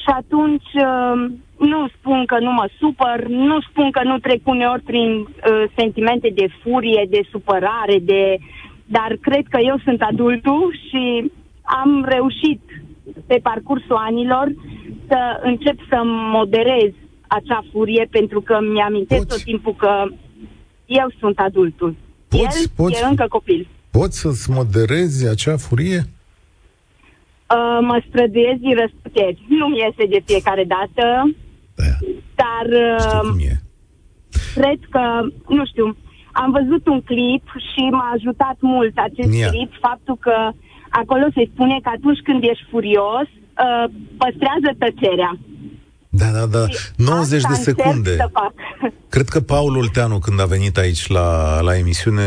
Și 0.03 0.11
atunci 0.21 0.71
uh, 0.75 1.15
nu 1.59 1.89
spun 1.99 2.25
că 2.27 2.39
nu 2.41 2.53
mă 2.53 2.69
supăr, 2.79 3.27
nu 3.29 3.61
spun 3.61 3.91
că 3.91 4.01
nu 4.05 4.19
trec 4.19 4.41
uneori 4.47 4.83
prin 4.83 5.11
uh, 5.21 5.27
sentimente 5.77 6.33
de 6.35 6.47
furie, 6.63 7.07
de 7.11 7.21
supărare, 7.31 7.99
de... 8.03 8.37
dar 8.87 9.17
cred 9.21 9.45
că 9.51 9.59
eu 9.71 9.77
sunt 9.85 10.01
adultul 10.03 10.77
și 10.89 11.33
am 11.63 12.05
reușit 12.09 12.61
pe 13.27 13.39
parcursul 13.43 13.97
anilor 13.97 14.47
să 15.09 15.19
încep 15.43 15.77
să 15.89 16.01
moderez 16.33 16.91
acea 17.27 17.65
furie 17.73 18.09
pentru 18.11 18.41
că 18.41 18.59
mi-amintesc 18.73 19.27
Poți. 19.27 19.37
tot 19.37 19.45
timpul 19.45 19.75
că 19.75 20.05
eu 20.87 21.13
sunt 21.19 21.39
adultul. 21.39 21.95
Poți- 22.29 22.63
El 22.63 22.71
poți- 22.77 23.03
e 23.03 23.07
încă 23.07 23.27
copil. 23.29 23.69
Poți 23.91 24.19
să-ți 24.21 24.51
moderezi 24.51 25.29
acea 25.29 25.57
furie? 25.57 26.01
Uh, 27.55 27.79
mă 27.81 28.03
străduiesc 28.09 28.61
din 28.67 28.75
răsputeri. 28.83 29.39
Nu-mi 29.49 29.79
iese 29.79 30.05
de 30.15 30.21
fiecare 30.29 30.65
dată, 30.77 31.05
Da, 31.81 31.93
dar 32.43 32.67
știu 32.67 33.19
uh, 33.19 33.29
cum 33.31 33.39
e. 33.51 33.55
cred 34.55 34.79
că, 34.95 35.03
nu 35.49 35.65
știu, 35.67 35.97
am 36.33 36.51
văzut 36.59 36.87
un 36.87 37.01
clip 37.11 37.45
și 37.69 37.83
m-a 37.91 38.11
ajutat 38.15 38.57
mult 38.61 38.95
acest 39.09 39.33
Ia. 39.39 39.49
clip, 39.49 39.71
faptul 39.81 40.17
că 40.27 40.37
acolo 41.01 41.27
se 41.35 41.49
spune 41.53 41.77
că 41.83 41.91
atunci 41.97 42.21
când 42.27 42.43
ești 42.43 42.65
furios, 42.71 43.29
uh, 43.65 43.85
păstrează 44.21 44.71
tăcerea. 44.79 45.33
Da, 46.17 46.27
da, 46.27 46.47
da. 46.47 46.69
Și 46.69 46.79
90 46.97 47.29
de 47.31 47.37
asta 47.37 47.49
încerc 47.59 47.77
secunde. 47.79 48.17
Să 48.17 48.29
fac. 48.33 48.53
Cred 49.15 49.29
că 49.29 49.41
Paul 49.41 49.77
Olteanu, 49.77 50.19
când 50.19 50.41
a 50.41 50.45
venit 50.45 50.77
aici 50.79 51.07
la, 51.09 51.61
la 51.61 51.77
emisiune, 51.77 52.23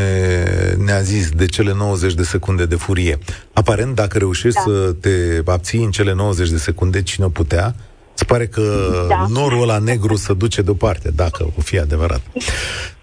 ne-a 0.85 1.01
zis 1.01 1.29
de 1.29 1.45
cele 1.45 1.73
90 1.73 2.13
de 2.13 2.23
secunde 2.23 2.65
de 2.65 2.75
furie. 2.75 3.17
Aparent, 3.53 3.95
dacă 3.95 4.17
reușești 4.17 4.55
Da. 4.65 4.71
să 4.71 4.91
te 4.99 5.41
abții 5.51 5.83
în 5.83 5.91
cele 5.91 6.13
90 6.13 6.49
de 6.49 6.57
secunde, 6.57 7.01
cine 7.03 7.25
o 7.25 7.29
putea, 7.29 7.75
se 8.13 8.23
pare 8.23 8.47
că 8.47 8.61
Da. 9.07 9.25
norul 9.29 9.61
ăla 9.61 9.77
negru 9.77 10.15
se 10.15 10.33
duce 10.33 10.61
deoparte, 10.61 11.11
dacă 11.15 11.53
o 11.57 11.61
fi 11.61 11.79
adevărat. 11.79 12.21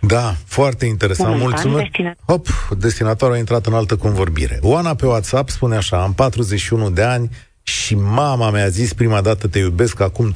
Da, 0.01 0.35
foarte 0.47 0.87
interesant. 0.87 1.29
Momentan, 1.29 1.51
Mulțumesc. 1.51 1.91
destina- 1.91 2.17
Hop, 2.27 2.47
destinatorul 2.79 3.35
a 3.35 3.39
intrat 3.39 3.67
în 3.67 3.73
altă 3.75 3.97
convorbire. 3.97 4.59
Oana 4.63 4.95
pe 4.95 5.07
WhatsApp 5.07 5.49
spune 5.49 5.77
așa, 5.77 6.03
am 6.03 6.13
41 6.15 6.91
de 6.91 7.03
ani 7.03 7.31
și 7.65 7.95
mama 7.95 8.51
mi-a 8.51 8.69
zis 8.69 8.93
prima 8.93 9.21
dată 9.21 9.49
te 9.49 9.59
iubesc 9.59 10.01
acum 10.01 10.33
3-4 10.33 10.35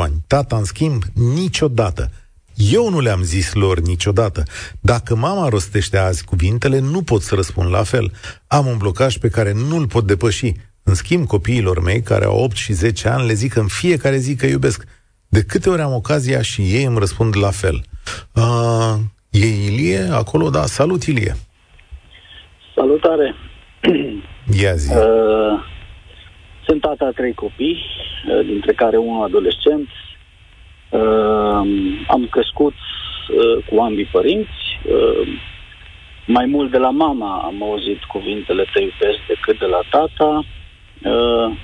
ani. 0.00 0.14
Tata, 0.26 0.56
în 0.56 0.64
schimb, 0.64 1.02
niciodată. 1.14 2.10
Eu 2.56 2.90
nu 2.90 3.00
le-am 3.00 3.22
zis 3.22 3.52
lor 3.52 3.80
niciodată. 3.80 4.42
Dacă 4.80 5.16
mama 5.16 5.48
rostește 5.48 5.98
azi 5.98 6.24
cuvintele, 6.24 6.78
nu 6.78 7.02
pot 7.02 7.22
să 7.22 7.34
răspund 7.34 7.70
la 7.70 7.82
fel. 7.82 8.12
Am 8.46 8.66
un 8.66 8.76
blocaj 8.76 9.16
pe 9.16 9.28
care 9.28 9.52
nu-l 9.52 9.86
pot 9.86 10.06
depăși. 10.06 10.52
În 10.82 10.94
schimb, 10.94 11.26
copiilor 11.26 11.82
mei, 11.82 12.02
care 12.02 12.24
au 12.24 12.42
8 12.42 12.56
și 12.56 12.72
10 12.72 13.08
ani, 13.08 13.26
le 13.26 13.32
zic 13.32 13.54
în 13.54 13.66
fiecare 13.66 14.16
zi 14.16 14.36
că 14.36 14.46
iubesc. 14.46 14.84
De 15.28 15.42
câte 15.42 15.70
ori 15.70 15.80
am 15.80 15.92
ocazia 15.92 16.42
și 16.42 16.60
ei 16.60 16.84
îmi 16.84 16.98
răspund 16.98 17.36
la 17.36 17.50
fel. 17.50 17.84
Uh, 18.34 18.94
e 19.30 19.46
Ilie 19.46 20.08
acolo? 20.12 20.50
Da, 20.50 20.66
salut 20.66 21.02
Ilie. 21.02 21.36
Salutare! 22.74 23.34
Ia 24.60 24.74
zi. 24.74 24.92
Uh, 24.92 25.70
sunt 26.66 26.80
tata 26.80 27.04
a 27.04 27.10
trei 27.10 27.34
copii, 27.34 27.84
uh, 28.28 28.46
dintre 28.46 28.72
care 28.72 28.96
unul 28.96 29.24
adolescent. 29.24 29.88
Uh, 30.90 31.62
am 32.06 32.26
crescut 32.30 32.74
uh, 32.74 33.64
cu 33.64 33.80
ambii 33.80 34.08
părinți. 34.12 34.60
Uh, 34.84 35.28
mai 36.26 36.46
mult 36.46 36.70
de 36.70 36.78
la 36.78 36.90
mama 36.90 37.42
am 37.44 37.62
auzit 37.62 38.04
cuvintele 38.04 38.64
te 38.72 38.80
iubesc 38.80 39.18
decât 39.28 39.58
de 39.58 39.66
la 39.66 39.80
tata. 39.90 40.44
Uh, 41.02 41.56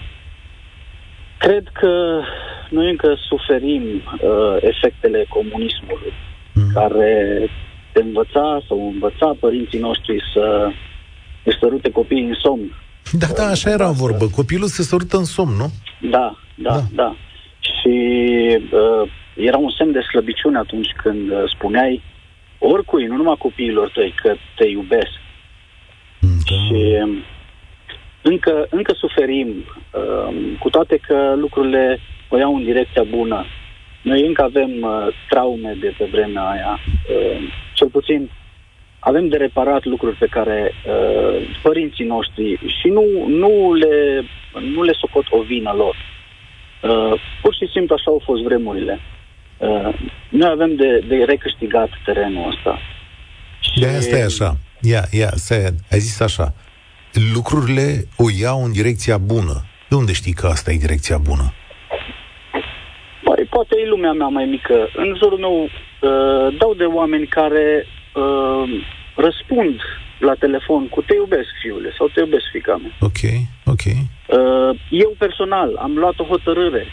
cred 1.38 1.68
că 1.72 2.22
noi 2.70 2.90
încă 2.90 3.14
suferim 3.28 3.82
uh, 3.82 4.56
efectele 4.60 5.26
comunismului, 5.28 6.12
Mm. 6.58 6.70
care 6.74 7.48
te 7.92 8.00
învăța 8.02 8.60
sau 8.68 8.88
învăța 8.92 9.36
părinții 9.40 9.78
noștri 9.78 10.22
să 10.32 10.70
își 11.44 11.58
sărute 11.58 11.90
copiii 11.90 12.24
în 12.24 12.34
somn. 12.34 12.72
Da, 13.12 13.26
da, 13.36 13.46
așa 13.46 13.70
era 13.70 13.90
vorbă. 13.90 14.26
Copilul 14.26 14.68
se 14.68 14.82
sărută 14.82 15.16
în 15.16 15.24
somn, 15.24 15.56
nu? 15.56 15.70
Da, 16.10 16.38
da, 16.54 16.70
Da. 16.70 16.74
da. 16.74 16.82
da. 16.94 17.16
Și 17.60 17.96
uh, 18.72 19.10
era 19.34 19.56
un 19.56 19.70
semn 19.70 19.92
de 19.92 20.00
slăbiciune 20.00 20.58
atunci 20.58 20.88
când 21.02 21.30
uh, 21.30 21.42
spuneai 21.54 22.02
oricui, 22.58 23.06
nu 23.06 23.16
numai 23.16 23.36
copiilor 23.38 23.90
tăi, 23.90 24.14
că 24.22 24.34
te 24.56 24.66
iubesc. 24.68 25.12
Da. 26.20 26.54
Și 26.54 26.96
um, 27.02 27.22
încă, 28.22 28.66
încă 28.70 28.92
suferim, 28.92 29.48
uh, 29.48 30.34
cu 30.58 30.70
toate 30.70 30.96
că 30.96 31.34
lucrurile 31.36 32.00
o 32.28 32.38
iau 32.38 32.54
în 32.54 32.64
direcția 32.64 33.02
bună. 33.02 33.44
Noi 34.02 34.26
încă 34.26 34.42
avem 34.42 34.70
uh, 34.80 35.06
traume 35.28 35.76
de 35.80 35.94
pe 35.98 36.08
vremea 36.10 36.42
aia. 36.42 36.78
Uh, 37.10 37.42
cel 37.74 37.88
puțin 37.88 38.30
avem 38.98 39.28
de 39.28 39.36
reparat 39.36 39.84
lucruri 39.84 40.16
pe 40.16 40.26
care 40.26 40.72
uh, 40.72 41.58
părinții 41.62 42.04
noștri 42.04 42.58
și 42.80 42.88
nu, 42.88 43.26
nu, 43.26 43.74
le, 43.74 44.24
nu 44.74 44.82
le 44.82 44.92
socot 44.92 45.26
o 45.30 45.42
vină 45.42 45.72
lor. 45.76 45.96
Uh, 46.82 47.20
pur 47.42 47.54
și 47.54 47.70
simplu 47.72 47.94
așa 47.94 48.10
au 48.10 48.22
fost 48.24 48.42
vremurile. 48.42 49.00
Uh, 49.56 49.94
noi 50.28 50.50
avem 50.50 50.74
de, 50.74 51.04
de 51.08 51.16
recâștigat 51.16 51.88
terenul 52.04 52.48
ăsta. 52.48 52.78
De 53.74 53.86
aia 53.86 54.00
stai 54.00 54.20
așa. 54.20 54.56
Ia, 54.80 55.02
ia, 55.10 55.30
stai, 55.34 55.64
ai 55.90 55.98
zis 55.98 56.20
așa. 56.20 56.54
Lucrurile 57.34 58.04
o 58.16 58.24
iau 58.40 58.64
în 58.64 58.72
direcția 58.72 59.18
bună. 59.18 59.64
De 59.88 59.94
unde 59.94 60.12
știi 60.12 60.32
că 60.32 60.46
asta 60.46 60.70
e 60.72 60.76
direcția 60.76 61.18
bună? 61.18 61.52
Păi, 63.24 63.44
poate 63.50 63.74
e 63.78 63.88
lumea 63.88 64.12
mea 64.12 64.26
mai 64.26 64.44
mică. 64.44 64.88
În 64.96 65.14
jurul 65.16 65.38
meu 65.38 65.62
uh, 65.62 66.56
dau 66.58 66.74
de 66.74 66.84
oameni 66.84 67.26
care 67.26 67.86
uh, 68.18 68.84
răspund 69.14 69.80
la 70.18 70.34
telefon 70.34 70.88
cu 70.88 71.02
te 71.02 71.14
iubesc, 71.14 71.48
fiule, 71.60 71.92
sau 71.96 72.08
te 72.08 72.20
iubesc, 72.20 72.44
fica 72.52 72.76
mea. 72.76 72.90
Ok, 73.00 73.20
ok. 73.64 73.84
Uh, 73.86 74.80
eu 74.90 75.14
personal 75.18 75.76
am 75.76 75.96
luat 75.96 76.18
o 76.18 76.24
hotărâre 76.24 76.86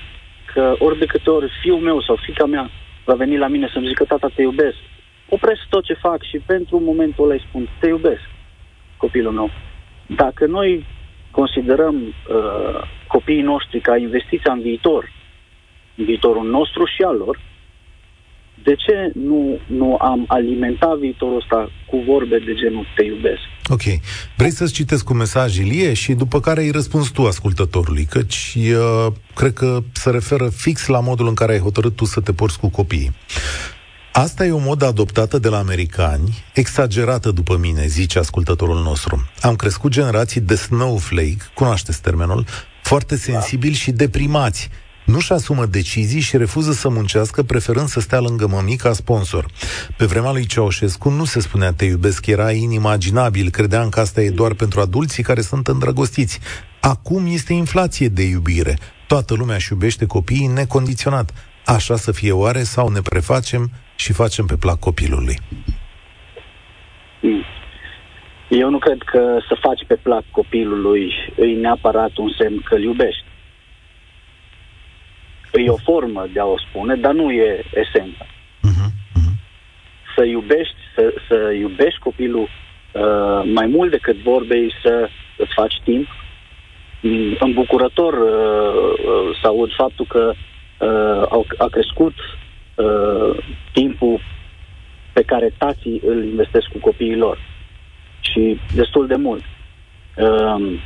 că 0.54 0.76
ori 0.80 1.00
de 1.00 1.06
câte 1.06 1.30
ori 1.30 1.52
fiul 1.62 1.80
meu 1.80 2.02
sau 2.02 2.16
fica 2.16 2.46
mea 2.46 2.70
va 3.06 3.14
veni 3.14 3.38
la 3.38 3.48
mine 3.48 3.70
să-mi 3.74 3.88
zică 3.88 4.04
tata 4.04 4.30
te 4.36 4.42
iubesc, 4.42 4.78
opresc 5.30 5.62
tot 5.70 5.84
ce 5.84 5.94
fac 5.94 6.24
și 6.24 6.38
pentru 6.46 6.80
momentul 6.80 7.24
ăla 7.24 7.34
îi 7.34 7.46
spun 7.48 7.70
te 7.80 7.88
iubesc, 7.88 8.22
copilul 8.98 9.32
meu. 9.32 9.50
Dacă 10.06 10.46
noi 10.46 10.86
considerăm 11.32 11.96
uh, 11.96 12.82
copiii 13.08 13.42
noștri 13.42 13.80
ca 13.80 13.98
investiția 13.98 14.52
în 14.52 14.62
viitor, 14.62 15.12
în 15.96 16.06
viitorul 16.06 16.50
nostru 16.50 16.86
și 16.86 17.02
al 17.02 17.16
lor, 17.16 17.40
de 18.66 18.76
ce 18.76 19.12
nu, 19.14 19.60
nu 19.68 19.98
am 20.02 20.26
alimentat 20.28 20.98
viitorul 20.98 21.38
ăsta 21.38 21.72
cu 21.90 22.04
vorbe 22.08 22.38
de 22.38 22.54
genul 22.54 22.86
te 22.96 23.04
iubesc? 23.04 23.44
Ok. 23.70 23.82
Vrei 24.38 24.52
să-ți 24.52 24.74
citesc 24.74 25.10
un 25.10 25.18
mesaj, 25.18 25.58
Ilie, 25.58 25.94
și 25.94 26.14
după 26.14 26.40
care 26.40 26.62
îi 26.62 26.72
răspunzi 26.72 27.12
tu 27.12 27.26
ascultătorului, 27.26 28.06
căci 28.06 28.58
uh, 28.58 29.14
cred 29.36 29.54
că 29.54 29.80
se 29.94 30.10
referă 30.10 30.50
fix 30.50 30.88
la 30.88 31.00
modul 31.00 31.28
în 31.28 31.34
care 31.34 31.52
ai 31.52 31.60
hotărât 31.60 31.96
tu 31.96 32.06
să 32.06 32.22
te 32.22 32.34
porți 32.34 32.60
cu 32.60 32.70
copiii. 32.70 33.12
Asta 34.12 34.46
e 34.46 34.52
o 34.52 34.58
modă 34.58 34.86
adoptată 34.86 35.38
de 35.38 35.50
la 35.50 35.58
americani, 35.58 36.44
exagerată 36.54 37.32
după 37.32 37.58
mine, 37.58 37.86
zice 37.86 38.20
ascultătorul 38.20 38.82
nostru. 38.84 39.30
Am 39.42 39.56
crescut 39.56 39.92
generații 39.92 40.42
de 40.42 40.56
snowflake, 40.56 41.38
cunoașteți 41.54 42.02
termenul, 42.02 42.46
foarte 42.82 43.16
sensibili 43.16 43.74
și 43.74 43.92
deprimați. 43.92 44.70
Nu-și 45.06 45.32
asumă 45.32 45.66
decizii 45.66 46.22
și 46.22 46.38
refuză 46.38 46.72
să 46.72 46.90
muncească, 46.90 47.44
preferând 47.44 47.88
să 47.88 48.00
stea 48.00 48.20
lângă 48.20 48.48
mămic 48.48 48.82
ca 48.82 48.94
sponsor. 48.94 49.46
Pe 49.98 50.06
vremea 50.06 50.32
lui 50.32 50.46
Ceaușescu 50.46 51.10
nu 51.10 51.24
se 51.24 51.40
spunea 51.40 51.74
te 51.74 51.86
iubesc, 51.86 52.26
era 52.26 52.52
inimaginabil, 52.52 53.50
credeam 53.50 53.90
că 53.90 54.00
asta 54.00 54.22
e 54.22 54.30
doar 54.30 54.54
pentru 54.54 54.80
adulții 54.80 55.24
care 55.24 55.42
sunt 55.42 55.68
îndrăgostiți. 55.68 56.40
Acum 56.82 57.26
este 57.28 57.54
inflație 57.54 58.08
de 58.08 58.24
iubire. 58.24 58.78
Toată 59.08 59.34
lumea 59.38 59.56
își 59.56 59.72
iubește 59.72 60.06
copiii 60.06 60.48
necondiționat. 60.48 61.34
Așa 61.66 61.96
să 61.96 62.12
fie 62.12 62.32
oare 62.32 62.64
sau 62.64 62.90
ne 62.90 63.00
prefacem 63.02 63.72
și 63.96 64.14
facem 64.14 64.46
pe 64.46 64.56
plac 64.56 64.80
copilului? 64.80 65.38
Mm. 67.22 67.44
Eu 68.50 68.70
nu 68.70 68.78
cred 68.78 68.98
că 69.06 69.38
să 69.48 69.58
faci 69.62 69.86
pe 69.88 69.96
plac 69.96 70.24
copilului 70.32 71.14
e 71.38 71.46
neapărat 71.46 72.18
un 72.18 72.32
semn 72.38 72.62
că 72.66 72.76
îl 72.76 72.84
iubești. 72.84 73.25
E 75.58 75.70
o 75.70 75.78
formă 75.78 76.28
de 76.34 76.40
a 76.40 76.46
o 76.46 76.58
spune, 76.58 76.96
dar 76.96 77.14
nu 77.14 77.32
e 77.32 77.64
esența. 77.74 78.26
Uh-huh, 78.26 78.90
uh-huh. 78.90 79.36
să 80.16 80.24
iubești, 80.24 80.76
să, 80.96 81.14
să 81.28 81.52
iubești 81.60 82.00
copilul 82.00 82.50
uh, 82.92 83.52
mai 83.54 83.66
mult 83.66 83.92
decât 83.92 84.16
vorbei, 84.16 84.74
să 84.84 85.10
îți 85.38 85.54
faci 85.54 85.82
timp. 85.84 86.08
Mm, 87.02 87.36
Îmbucurător 87.40 88.14
uh, 88.14 88.94
uh, 89.06 89.38
să 89.42 89.48
aud 89.48 89.74
faptul 89.74 90.06
că 90.06 90.34
uh, 90.80 91.26
au, 91.30 91.46
a 91.58 91.68
crescut 91.68 92.14
uh, 92.76 93.38
timpul 93.74 94.20
pe 95.14 95.22
care 95.22 95.54
tații 95.58 96.02
îl 96.06 96.24
investesc 96.24 96.68
cu 96.68 96.78
copiii 96.78 97.16
lor. 97.16 97.40
Și 98.20 98.60
destul 98.76 99.08
de 99.08 99.16
mult. 99.16 99.44
Uh, 100.16 100.80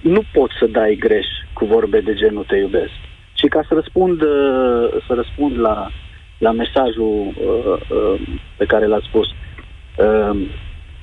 nu 0.00 0.22
poți 0.32 0.54
să 0.58 0.66
dai 0.66 0.96
greș 1.00 1.26
cu 1.52 1.64
vorbe 1.64 2.00
de 2.00 2.14
genul 2.14 2.44
te 2.44 2.56
iubesc. 2.56 3.01
Și 3.42 3.48
ca 3.48 3.64
să 3.68 3.74
răspund, 3.74 4.22
uh, 4.22 5.02
să 5.06 5.14
răspund 5.14 5.58
la, 5.58 5.90
la 6.38 6.52
mesajul 6.52 7.26
uh, 7.26 7.80
uh, 7.90 8.20
pe 8.56 8.64
care 8.64 8.86
l-ați 8.86 9.06
spus, 9.06 9.28
uh, 9.28 10.48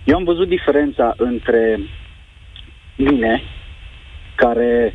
eu 0.04 0.16
am 0.16 0.24
văzut 0.24 0.48
diferența 0.48 1.14
între 1.18 1.80
mine, 2.98 3.42
care 4.36 4.94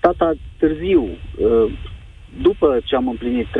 tata 0.00 0.32
târziu, 0.58 1.08
uh, 1.08 1.72
după 2.42 2.80
ce 2.84 2.96
am 2.96 3.08
împlinit 3.08 3.46
30-35 3.46 3.50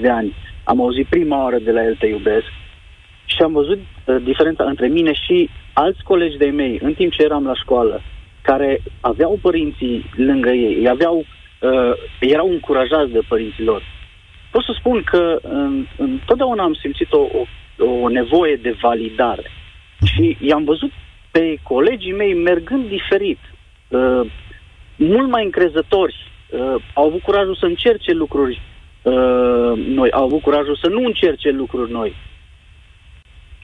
de 0.00 0.10
ani, 0.10 0.34
am 0.64 0.80
auzit 0.80 1.06
prima 1.06 1.42
oară 1.42 1.58
de 1.58 1.70
la 1.70 1.84
el 1.84 1.96
te 1.96 2.06
iubesc 2.06 2.46
și 3.24 3.42
am 3.42 3.52
văzut 3.52 3.78
uh, 3.78 4.16
diferența 4.22 4.64
între 4.64 4.88
mine 4.88 5.12
și 5.12 5.48
alți 5.72 6.02
colegi 6.02 6.36
de 6.36 6.46
mei 6.46 6.78
în 6.82 6.94
timp 6.94 7.12
ce 7.12 7.22
eram 7.22 7.44
la 7.44 7.54
școală, 7.54 8.00
care 8.42 8.80
aveau 9.00 9.38
părinții 9.42 10.04
lângă 10.16 10.50
ei, 10.50 10.74
ei 10.74 10.88
aveau, 10.88 11.24
uh, 11.58 11.92
erau 12.20 12.50
încurajați 12.50 13.12
de 13.12 13.20
părinții 13.28 13.64
lor. 13.64 13.82
Pot 14.50 14.64
să 14.64 14.74
spun 14.78 15.02
că 15.02 15.38
uh, 15.42 15.86
întotdeauna 15.96 16.62
am 16.62 16.74
simțit 16.74 17.12
o, 17.12 17.18
o, 17.78 17.84
o 17.84 18.08
nevoie 18.08 18.56
de 18.56 18.76
validare. 18.80 19.50
Și 20.04 20.36
i-am 20.40 20.64
văzut 20.64 20.90
pe 21.30 21.58
colegii 21.62 22.12
mei 22.12 22.34
mergând 22.34 22.88
diferit, 22.88 23.38
uh, 23.88 24.20
mult 24.96 25.28
mai 25.28 25.44
încrezători, 25.44 26.16
uh, 26.50 26.74
au 26.94 27.06
avut 27.06 27.22
curajul 27.22 27.56
să 27.56 27.64
încerce 27.64 28.12
lucruri 28.12 28.60
uh, 29.02 29.72
noi, 29.76 30.10
au 30.10 30.24
avut 30.24 30.40
curajul 30.40 30.76
să 30.76 30.88
nu 30.88 31.04
încerce 31.04 31.50
lucruri 31.50 31.90
noi. 31.90 32.14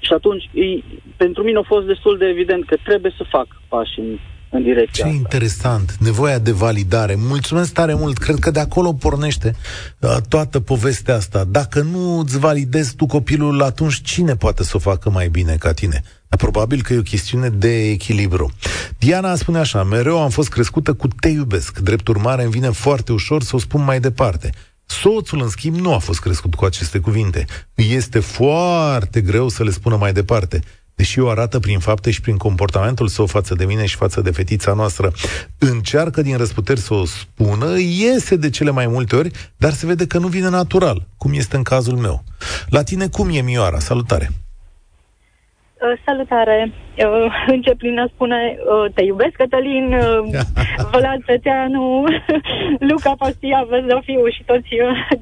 Și 0.01 0.13
atunci, 0.13 0.49
ei, 0.53 0.85
pentru 1.17 1.43
mine 1.43 1.59
a 1.59 1.63
fost 1.63 1.87
destul 1.87 2.19
de 2.19 2.27
evident 2.27 2.65
că 2.65 2.77
trebuie 2.85 3.13
să 3.17 3.25
fac 3.25 3.47
pași 3.69 3.99
în, 3.99 4.19
în 4.57 4.63
direcția 4.63 5.05
Ce 5.05 5.11
asta. 5.11 5.15
interesant, 5.15 5.97
nevoia 6.01 6.39
de 6.39 6.51
validare. 6.51 7.15
Mulțumesc 7.19 7.73
tare 7.73 7.95
mult, 7.95 8.19
cred 8.19 8.39
că 8.39 8.51
de 8.51 8.61
acolo 8.61 8.93
pornește 8.93 9.55
uh, 9.99 10.17
toată 10.29 10.61
povestea 10.61 11.15
asta. 11.15 11.45
Dacă 11.45 11.81
nu 11.81 12.19
îți 12.19 12.39
validezi 12.39 12.95
tu 12.95 13.07
copilul, 13.07 13.63
atunci 13.63 14.01
cine 14.03 14.37
poate 14.37 14.65
să 14.65 14.73
o 14.75 14.79
facă 14.79 15.11
mai 15.11 15.29
bine 15.29 15.57
ca 15.57 15.73
tine? 15.73 16.03
Dar 16.29 16.39
probabil 16.39 16.83
că 16.83 16.93
e 16.93 16.99
o 16.99 17.03
chestiune 17.03 17.49
de 17.49 17.91
echilibru. 17.91 18.53
Diana 18.99 19.35
spune 19.35 19.59
așa, 19.59 19.83
mereu 19.83 20.23
am 20.23 20.31
fost 20.31 20.49
crescută 20.49 20.93
cu 20.93 21.09
te 21.09 21.29
iubesc. 21.29 21.79
Drept 21.79 22.09
urmare, 22.09 22.43
îmi 22.43 22.53
vine 22.53 22.71
foarte 22.71 23.13
ușor 23.13 23.43
să 23.43 23.57
o 23.57 23.59
spun 23.59 23.85
mai 23.85 24.01
departe. 24.01 24.51
Soțul, 24.87 25.43
în 25.43 25.49
schimb, 25.49 25.77
nu 25.77 25.95
a 25.95 25.99
fost 25.99 26.21
crescut 26.21 26.55
cu 26.55 26.65
aceste 26.65 26.99
cuvinte. 26.99 27.45
Este 27.75 28.19
foarte 28.19 29.21
greu 29.21 29.49
să 29.49 29.65
le 29.65 29.71
spună 29.71 29.97
mai 29.97 30.13
departe 30.13 30.61
deși 30.95 31.21
o 31.21 31.29
arată 31.29 31.59
prin 31.59 31.79
fapte 31.79 32.11
și 32.11 32.21
prin 32.21 32.37
comportamentul 32.37 33.09
său 33.09 33.27
față 33.27 33.55
de 33.55 33.65
mine 33.65 33.87
și 33.87 33.97
față 33.97 34.21
de 34.21 34.31
fetița 34.31 34.73
noastră. 34.73 35.13
Încearcă 35.59 36.23
din 36.23 36.37
răsputeri 36.37 36.81
să 36.81 36.95
o 36.95 37.05
spună, 37.05 37.79
iese 37.79 38.37
de 38.37 38.51
cele 38.51 38.71
mai 38.71 38.87
multe 38.87 39.17
ori, 39.17 39.31
dar 39.57 39.73
se 39.73 39.87
vede 39.87 40.07
că 40.07 40.19
nu 40.19 40.27
vine 40.27 40.49
natural, 40.49 41.03
cum 41.17 41.33
este 41.35 41.57
în 41.57 41.63
cazul 41.63 41.97
meu. 41.97 42.23
La 42.69 42.83
tine 42.83 43.07
cum 43.09 43.29
e, 43.33 43.41
Mioara? 43.41 43.79
Salutare! 43.79 44.29
Uh, 44.31 46.01
salutare! 46.05 46.73
Uh, 46.97 47.35
încep 47.57 47.77
prin 47.79 47.99
a 47.99 48.07
spune 48.15 48.57
uh, 48.59 48.93
te 48.95 49.03
iubesc, 49.03 49.33
Cătălin, 49.33 49.93
uh, 49.93 50.43
Vlad 50.93 51.25
Tăteanu, 51.27 52.05
Luca 52.89 53.15
Pastia, 53.19 53.67
Văzăfiu 53.69 54.27
și 54.37 54.43
toți, 54.45 54.69
uh, 54.89 55.19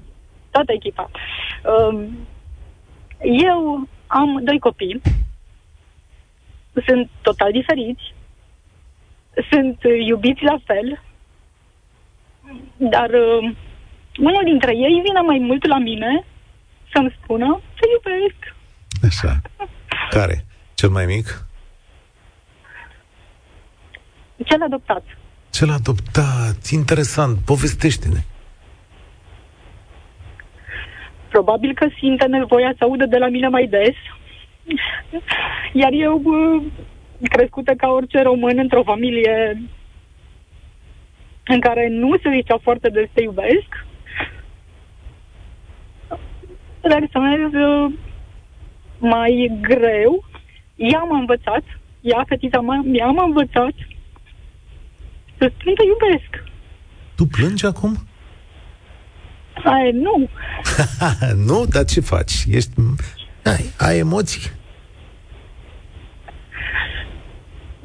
toată 0.51 0.73
echipa. 0.73 1.11
Uh, 1.65 2.05
eu 3.23 3.89
am 4.07 4.41
doi 4.45 4.59
copii, 4.59 5.01
sunt 6.87 7.11
total 7.23 7.53
diferiți, 7.53 8.15
sunt 9.51 9.85
uh, 9.85 10.07
iubiți 10.07 10.43
la 10.43 10.57
fel, 10.65 11.03
dar 12.77 13.11
uh, 13.11 13.55
unul 14.19 14.43
dintre 14.45 14.73
ei 14.77 15.01
vine 15.05 15.21
mai 15.21 15.39
mult 15.39 15.67
la 15.67 15.79
mine 15.79 16.25
să-mi 16.93 17.17
spună 17.23 17.61
te 17.75 17.87
iubesc. 17.93 18.55
Așa. 19.03 19.41
Care? 20.11 20.45
Cel 20.75 20.89
mai 20.89 21.07
mic? 21.07 21.47
Cel 24.45 24.63
adoptat. 24.63 25.05
Cel 25.51 25.71
adoptat. 25.71 26.67
Interesant. 26.71 27.39
Povestește-ne. 27.39 28.21
Probabil 31.29 31.75
că 31.75 31.89
simte 31.99 32.27
nevoia 32.27 32.73
să 32.79 32.85
audă 32.85 33.07
de 33.07 33.19
la 33.19 33.29
mine 33.29 33.49
mai 33.49 33.67
des. 33.67 33.97
Iar 35.81 35.93
eu, 35.93 36.19
bă, 36.19 36.63
crescută 37.29 37.73
ca 37.75 37.89
orice 37.89 38.23
român 38.23 38.59
într-o 38.59 38.83
familie 38.83 39.63
în 41.45 41.61
care 41.61 41.89
nu 41.89 42.17
se 42.23 42.31
zicea 42.35 42.59
foarte 42.63 42.89
des 42.89 43.09
te 43.13 43.23
iubesc, 43.23 43.87
reacționez 46.81 47.53
uh, 47.53 47.93
mai 48.99 49.59
greu. 49.61 50.25
Ea 50.77 50.99
m-a 50.99 51.19
învățat, 51.19 51.63
ea, 52.01 52.25
fetița 52.27 52.61
mea, 52.61 52.83
ea 52.93 53.07
m-a 53.07 53.25
învățat 53.25 53.73
să 55.39 55.53
spun 55.59 55.75
te 55.75 55.83
iubesc. 55.87 56.53
Tu 57.15 57.25
plângi 57.25 57.67
acum? 57.67 57.97
Ai, 59.65 59.91
nu. 59.93 60.29
nu? 61.49 61.65
Dar 61.67 61.85
ce 61.85 62.01
faci? 62.01 62.33
Ești... 62.51 62.71
Ai, 63.45 63.73
ai 63.79 63.99
emoții? 63.99 64.51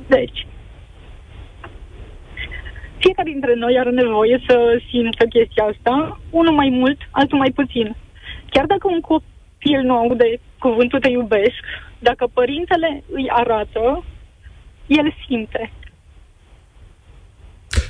Deci, 0.08 0.48
fiecare 2.98 3.32
dintre 3.32 3.54
noi 3.56 3.80
are 3.80 3.90
nevoie 3.90 4.44
să 4.48 4.82
simtă 4.90 5.26
chestia 5.26 5.64
asta, 5.64 6.20
unul 6.30 6.54
mai 6.54 6.70
mult, 6.70 6.98
altul 7.12 7.38
mai 7.38 7.52
puțin. 7.52 7.96
Chiar 8.50 8.66
dacă 8.66 8.88
un 8.88 9.02
copil 9.02 9.82
nu 9.84 9.96
aude 9.96 10.40
cuvântul 10.60 11.00
te 11.00 11.10
iubesc, 11.10 11.64
dacă 12.00 12.28
părintele 12.34 13.04
îi 13.12 13.28
arată, 13.30 14.04
el 14.88 15.16
simte. 15.28 15.72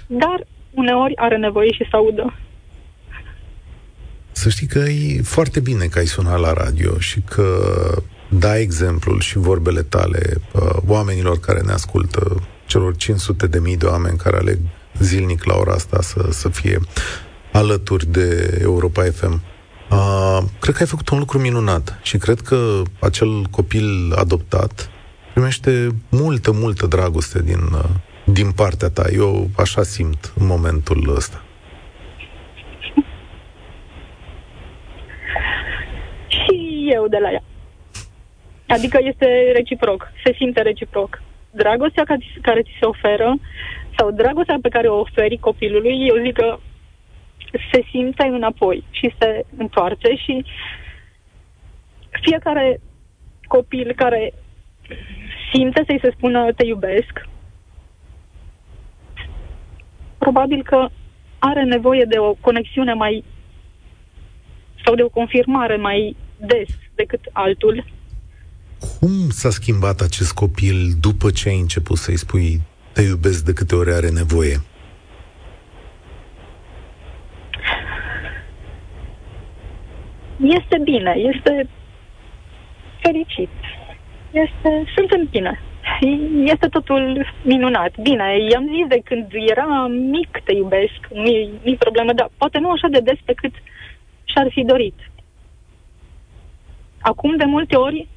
Dar 0.07 0.47
uneori 0.73 1.15
are 1.15 1.37
nevoie 1.37 1.71
și 1.71 1.87
să 1.89 1.95
audă. 1.95 2.33
Să 4.31 4.49
știi 4.49 4.67
că 4.67 4.79
e 4.79 5.21
foarte 5.21 5.59
bine 5.59 5.85
că 5.85 5.99
ai 5.99 6.05
sunat 6.05 6.39
la 6.39 6.53
radio 6.53 6.99
și 6.99 7.21
că 7.21 7.47
dai 8.29 8.61
exemplul 8.61 9.19
și 9.19 9.37
vorbele 9.37 9.81
tale 9.81 10.41
uh, 10.51 10.75
oamenilor 10.87 11.39
care 11.39 11.61
ne 11.61 11.71
ascultă, 11.71 12.41
celor 12.65 12.95
500 12.95 13.47
de 13.47 13.59
mii 13.59 13.77
de 13.77 13.85
oameni 13.85 14.17
care 14.17 14.37
aleg 14.37 14.59
zilnic 14.99 15.43
la 15.43 15.55
ora 15.55 15.73
asta 15.73 16.01
să, 16.01 16.27
să 16.29 16.49
fie 16.49 16.79
alături 17.51 18.05
de 18.05 18.57
Europa 18.61 19.03
FM. 19.03 19.41
Uh, 19.91 20.39
cred 20.59 20.75
că 20.75 20.81
ai 20.81 20.87
făcut 20.87 21.09
un 21.09 21.19
lucru 21.19 21.39
minunat 21.39 21.99
și 22.01 22.17
cred 22.17 22.41
că 22.41 22.81
acel 22.99 23.43
copil 23.51 24.13
adoptat 24.15 24.89
primește 25.33 25.87
multă, 26.09 26.51
multă 26.51 26.87
dragoste 26.87 27.41
din, 27.43 27.59
uh, 27.73 27.83
din 28.25 28.51
partea 28.51 28.89
ta. 28.89 29.05
Eu 29.13 29.49
așa 29.57 29.83
simt 29.83 30.33
în 30.39 30.45
momentul 30.45 31.13
ăsta. 31.15 31.41
Și 36.27 36.89
eu 36.93 37.07
de 37.07 37.17
la 37.21 37.31
ea. 37.31 37.43
Adică 38.67 38.99
este 39.01 39.51
reciproc, 39.53 40.11
se 40.23 40.33
simte 40.33 40.61
reciproc. 40.61 41.21
Dragostea 41.51 42.03
care 42.41 42.61
ți 42.61 42.77
se 42.79 42.85
oferă 42.85 43.35
sau 43.97 44.11
dragostea 44.11 44.57
pe 44.61 44.69
care 44.69 44.87
o 44.87 44.99
oferi 44.99 45.37
copilului, 45.37 46.07
eu 46.07 46.23
zic 46.23 46.33
că 46.33 46.59
se 47.71 47.83
simte 47.89 48.23
înapoi 48.25 48.83
și 48.89 49.13
se 49.19 49.45
întoarce 49.57 50.15
și 50.15 50.45
fiecare 52.21 52.79
copil 53.47 53.93
care 53.95 54.33
simte 55.53 55.83
să-i 55.85 55.99
se 56.01 56.11
spună 56.15 56.53
te 56.53 56.65
iubesc, 56.65 57.27
probabil 60.17 60.63
că 60.63 60.89
are 61.39 61.63
nevoie 61.63 62.03
de 62.03 62.19
o 62.19 62.33
conexiune 62.33 62.93
mai 62.93 63.23
sau 64.85 64.95
de 64.95 65.03
o 65.03 65.09
confirmare 65.09 65.75
mai 65.75 66.15
des 66.37 66.67
decât 66.95 67.29
altul. 67.31 67.85
Cum 68.79 69.29
s-a 69.29 69.49
schimbat 69.49 70.01
acest 70.01 70.33
copil 70.33 70.75
după 70.99 71.31
ce 71.31 71.49
ai 71.49 71.59
început 71.59 71.97
să-i 71.97 72.17
spui 72.17 72.61
te 72.93 73.01
iubesc 73.01 73.45
de 73.45 73.53
câte 73.53 73.75
ori 73.75 73.93
are 73.93 74.09
nevoie? 74.09 74.55
Este 80.39 80.77
bine, 80.83 81.13
este 81.33 81.69
fericit. 83.01 83.49
Este, 84.31 84.83
sunt 84.95 85.11
în 85.11 85.27
bine. 85.29 85.61
Este 86.45 86.67
totul 86.67 87.25
minunat. 87.43 87.97
Bine, 88.01 88.37
i-am 88.51 88.67
zis 88.75 88.87
de 88.87 89.01
când 89.03 89.25
era 89.47 89.87
mic 89.87 90.41
te 90.43 90.53
iubesc, 90.53 90.99
nu-i, 91.13 91.49
nu 91.63 91.75
problemă, 91.75 92.13
dar 92.13 92.29
poate 92.37 92.59
nu 92.59 92.71
așa 92.71 92.87
de 92.91 92.99
des 92.99 93.19
pe 93.25 93.33
cât 93.33 93.53
și-ar 94.23 94.47
fi 94.49 94.63
dorit. 94.63 94.97
Acum, 97.01 97.35
de 97.35 97.45
multe 97.45 97.75
ori, 97.75 98.07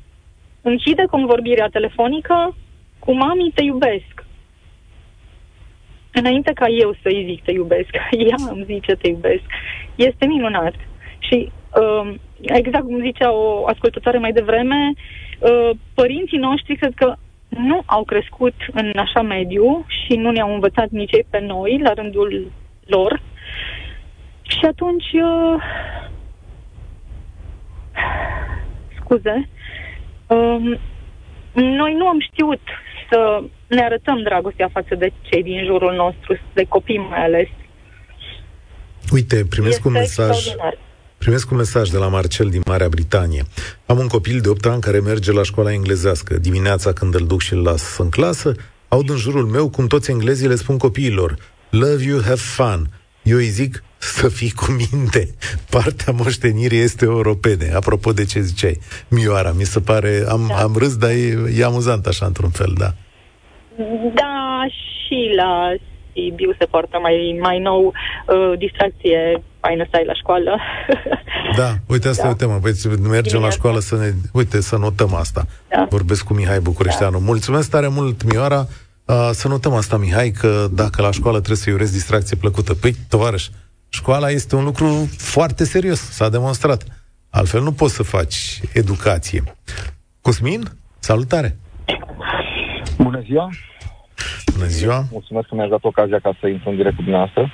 închide 0.63 1.05
convorbirea 1.11 1.69
telefonică 1.69 2.57
cu 2.99 3.13
mami 3.13 3.53
te 3.55 3.63
iubesc. 3.63 4.25
Înainte 6.13 6.53
ca 6.53 6.69
eu 6.69 6.95
să-i 7.03 7.25
zic 7.29 7.45
te 7.45 7.53
iubesc, 7.53 7.91
ea 8.29 8.37
îmi 8.51 8.65
zice 8.65 8.93
te 8.93 9.09
iubesc. 9.09 9.43
Este 9.95 10.27
minunat. 10.27 10.75
Și 11.19 11.53
uh, 11.75 12.15
exact 12.41 12.85
cum 12.85 13.01
zicea 13.01 13.33
o 13.33 13.67
ascultătoare 13.67 14.19
mai 14.19 14.33
devreme, 14.33 14.93
uh, 15.39 15.71
părinții 15.95 16.39
noștri 16.39 16.77
cred 16.77 16.93
că 16.95 17.15
nu 17.49 17.83
au 17.87 18.05
crescut 18.05 18.55
în 18.73 18.93
așa 18.97 19.23
mediu 19.23 19.85
și 19.87 20.17
nu 20.17 20.31
ne-au 20.31 20.55
învățat 20.55 20.89
nici 20.89 21.13
ei 21.13 21.27
pe 21.31 21.41
noi 21.41 21.79
la 21.83 21.93
rândul 21.93 22.53
lor. 22.87 23.23
Și 24.43 24.65
atunci, 24.65 25.13
uh, 25.13 25.63
scuze, 29.01 29.49
uh, 30.35 30.79
noi 31.53 31.95
nu 31.95 32.07
am 32.07 32.21
știut 32.21 32.61
să 33.11 33.43
ne 33.67 33.83
arătăm 33.83 34.23
dragostea 34.23 34.69
față 34.73 34.95
de 34.95 35.13
cei 35.21 35.43
din 35.43 35.65
jurul 35.65 35.95
nostru, 35.95 36.39
de 36.53 36.65
copii 36.69 36.99
mai 36.99 37.25
ales. 37.25 37.49
Uite, 39.13 39.45
primesc 39.51 39.77
este 39.77 39.89
un 39.89 39.95
mesaj. 39.95 40.39
Primesc 41.19 41.51
un 41.51 41.57
mesaj 41.57 41.89
de 41.89 41.99
la 41.99 42.09
Marcel 42.09 42.49
din 42.49 42.61
Marea 42.67 42.89
Britanie. 42.89 43.43
Am 43.87 43.99
un 43.99 44.07
copil 44.07 44.41
de 44.41 44.49
8 44.49 44.67
ani 44.67 44.81
care 44.81 45.01
merge 45.01 45.33
la 45.33 45.43
școala 45.43 45.73
englezească. 45.73 46.39
Dimineața 46.39 46.93
când 46.93 47.15
îl 47.15 47.27
duc 47.27 47.41
și 47.41 47.53
îl 47.53 47.63
las 47.63 47.99
în 47.99 48.11
clasă, 48.11 48.53
aud 48.89 49.11
în 49.11 49.17
jurul 49.17 49.47
meu 49.47 49.69
cum 49.69 49.87
toți 49.87 50.11
englezii 50.11 50.49
le 50.49 50.55
spun 50.55 50.79
copiilor 50.79 51.37
Love 51.71 52.05
you, 52.05 52.21
have 52.21 52.35
fun. 52.35 52.87
Eu 53.23 53.37
îi 53.37 53.45
zic 53.45 53.83
să 54.01 54.29
fii 54.29 54.51
cu 54.51 54.67
minte. 54.71 55.35
Partea 55.71 56.13
moștenirii 56.13 56.79
este 56.79 57.05
europene. 57.05 57.73
Apropo 57.75 58.13
de 58.13 58.25
ce 58.25 58.41
ziceai, 58.41 58.79
Mioara, 59.09 59.53
mi 59.53 59.65
se 59.65 59.81
pare, 59.81 60.25
am, 60.29 60.47
da. 60.49 60.55
am 60.55 60.75
râs, 60.77 60.97
dar 60.97 61.11
e, 61.11 61.39
e 61.59 61.65
amuzant 61.65 62.07
așa 62.07 62.27
într-un 62.27 62.51
fel, 62.51 62.75
da. 62.79 62.93
Da, 64.15 64.65
și 64.69 65.33
la 65.37 65.75
Sibiu 66.13 66.55
se 66.59 66.65
poartă 66.65 66.99
mai, 67.03 67.39
mai 67.41 67.59
nou 67.59 67.87
uh, 67.87 68.59
distracție, 68.59 69.43
faină 69.61 69.85
să 69.91 69.97
ai 69.97 70.05
la 70.05 70.15
școală. 70.15 70.59
da, 71.61 71.75
uite, 71.87 72.09
asta 72.09 72.23
da. 72.23 72.29
e 72.29 72.33
o 72.33 72.35
temă. 72.35 72.59
Păi 72.63 72.73
mergem 73.01 73.39
Bine 73.39 73.45
la 73.45 73.51
școală 73.51 73.79
să 73.79 73.97
ne... 73.97 74.11
Uite, 74.33 74.61
să 74.61 74.77
notăm 74.77 75.15
asta. 75.15 75.47
Da. 75.69 75.87
Vorbesc 75.91 76.25
cu 76.25 76.35
Mihai 76.35 76.61
Bucureșteanu. 76.61 77.19
Da. 77.19 77.25
Mulțumesc 77.25 77.71
tare 77.71 77.89
mult, 77.89 78.33
Mioara. 78.33 78.67
Uh, 79.05 79.31
să 79.33 79.49
notăm 79.49 79.73
asta, 79.73 79.97
Mihai, 79.97 80.31
că 80.31 80.67
dacă 80.73 81.03
la 81.03 81.11
școală 81.11 81.37
trebuie 81.37 81.57
să-i 81.57 81.73
urez 81.73 81.91
distracție 81.91 82.37
plăcută. 82.37 82.75
Păi, 82.75 82.95
tovarăș, 83.09 83.49
școala 83.91 84.31
este 84.31 84.57
un 84.57 84.65
lucru 84.65 85.09
foarte 85.19 85.65
serios, 85.65 86.01
s-a 86.01 86.29
demonstrat. 86.29 86.85
Altfel 87.31 87.63
nu 87.63 87.73
poți 87.73 87.95
să 87.95 88.03
faci 88.03 88.61
educație. 88.75 89.43
Cosmin, 90.21 90.63
salutare! 90.99 91.57
Bună 92.99 93.21
ziua! 93.21 93.49
Bună 94.53 94.67
ziua! 94.67 95.05
Mulțumesc 95.11 95.49
că 95.49 95.55
mi-ați 95.55 95.71
dat 95.71 95.85
ocazia 95.85 96.19
ca 96.19 96.37
să 96.41 96.47
intru 96.47 96.71
în 96.71 96.77
direct 96.77 96.97
cu 96.97 97.03
dumneavoastră. 97.03 97.53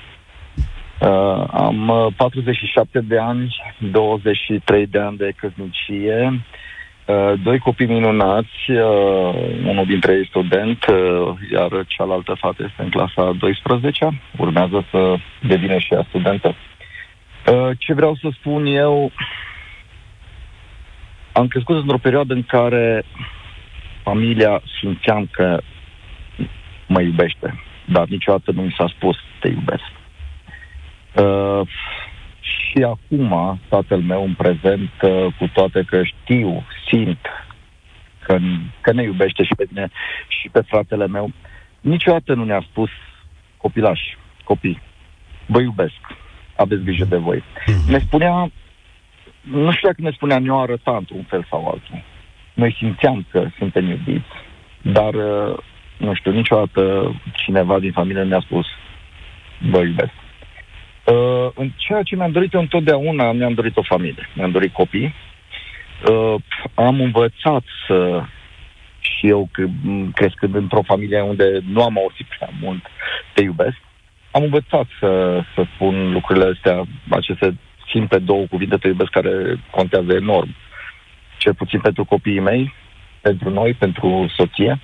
Uh, 0.99 1.47
am 1.51 2.13
47 2.17 2.97
uh, 2.97 3.05
de 3.07 3.17
ani, 3.17 3.55
23 3.91 4.87
de 4.87 4.99
ani 4.99 5.17
de 5.17 5.33
căsnicie, 5.35 6.29
uh, 6.33 6.39
doi 7.43 7.59
copii 7.59 7.85
minunați, 7.85 8.71
uh, 8.71 9.35
unul 9.65 9.85
dintre 9.85 10.13
ei 10.13 10.25
student, 10.25 10.85
uh, 10.85 11.33
iar 11.51 11.85
cealaltă 11.87 12.33
fată 12.33 12.63
este 12.63 12.81
în 12.81 12.89
clasa 12.89 13.31
12 13.39 14.21
urmează 14.37 14.85
să 14.91 15.15
devină 15.41 15.77
și 15.77 15.93
ea 15.93 16.05
studentă. 16.07 16.55
Uh, 17.47 17.69
ce 17.77 17.93
vreau 17.93 18.15
să 18.15 18.29
spun 18.33 18.65
eu, 18.65 19.11
am 21.31 21.47
crescut 21.47 21.75
într-o 21.75 21.97
perioadă 21.97 22.33
în 22.33 22.43
care 22.43 23.03
familia 24.03 24.61
simțeam 24.79 25.27
că 25.31 25.59
mă 26.87 27.01
iubește, 27.01 27.63
dar 27.85 28.07
niciodată 28.07 28.51
nu 28.51 28.61
mi 28.61 28.75
s-a 28.77 28.87
spus 28.87 29.17
te 29.39 29.47
iubesc. 29.47 29.91
Uh, 32.67 32.77
și 32.77 32.83
acum, 32.83 33.59
tatăl 33.69 33.99
meu 33.99 34.23
în 34.23 34.33
prezent, 34.33 34.91
uh, 35.01 35.33
cu 35.37 35.47
toate 35.53 35.83
că 35.87 36.03
știu, 36.03 36.65
simt 36.87 37.25
că, 38.23 38.37
că 38.81 38.93
ne 38.93 39.03
iubește 39.03 39.43
și 39.43 39.55
pe 39.57 39.65
mine 39.69 39.89
și 40.27 40.49
pe 40.49 40.61
fratele 40.61 41.07
meu, 41.07 41.31
niciodată 41.81 42.33
nu 42.33 42.43
ne-a 42.43 42.65
spus 42.69 42.89
copilași, 43.57 44.17
copii, 44.43 44.81
vă 45.45 45.61
iubesc, 45.61 45.99
aveți 46.55 46.83
grijă 46.83 47.05
de 47.05 47.17
voi. 47.17 47.43
Mhm. 47.65 47.91
Ne 47.91 47.99
spunea, 47.99 48.51
nu 49.41 49.71
știu 49.71 49.87
dacă 49.87 50.01
ne 50.01 50.11
spunea, 50.11 50.39
ne-o 50.39 50.59
arăta 50.59 50.95
într-un 50.97 51.23
fel 51.23 51.45
sau 51.49 51.65
altul. 51.65 52.03
Noi 52.53 52.75
simțeam 52.77 53.25
că 53.31 53.47
suntem 53.57 53.89
iubiți, 53.89 54.27
dar, 54.81 55.13
uh, 55.13 55.57
nu 55.97 56.13
știu, 56.13 56.31
niciodată 56.31 57.13
cineva 57.33 57.79
din 57.79 57.91
familie 57.91 58.23
ne-a 58.23 58.39
spus, 58.39 58.65
vă 59.69 59.79
iubesc. 59.79 60.13
Uh, 61.13 61.49
în 61.55 61.71
ceea 61.75 62.03
ce 62.03 62.15
mi-am 62.15 62.31
dorit 62.31 62.53
eu 62.53 62.59
întotdeauna, 62.59 63.31
mi-am 63.31 63.53
dorit 63.53 63.77
o 63.77 63.81
familie, 63.81 64.29
mi-am 64.33 64.51
dorit 64.51 64.73
copii. 64.73 65.13
Uh, 66.09 66.35
am 66.73 67.01
învățat 67.01 67.63
să 67.87 68.23
și 68.99 69.27
eu, 69.27 69.49
crescând 70.13 70.55
într-o 70.55 70.81
familie 70.81 71.21
unde 71.21 71.59
nu 71.71 71.83
am 71.83 71.97
auzit 71.97 72.25
prea 72.37 72.49
mult, 72.61 72.85
te 73.33 73.43
iubesc, 73.43 73.77
am 74.31 74.43
învățat 74.43 74.85
să, 74.99 75.41
să 75.55 75.65
spun 75.73 76.11
lucrurile 76.11 76.51
astea, 76.55 76.83
aceste 77.09 77.57
simple 77.91 78.17
două 78.17 78.45
cuvinte, 78.49 78.77
te 78.77 78.87
iubesc, 78.87 79.09
care 79.09 79.59
contează 79.71 80.13
enorm. 80.13 80.55
Cel 81.37 81.53
puțin 81.53 81.79
pentru 81.79 82.05
copiii 82.05 82.39
mei, 82.39 82.73
pentru 83.21 83.49
noi, 83.49 83.73
pentru 83.73 84.31
soție. 84.37 84.79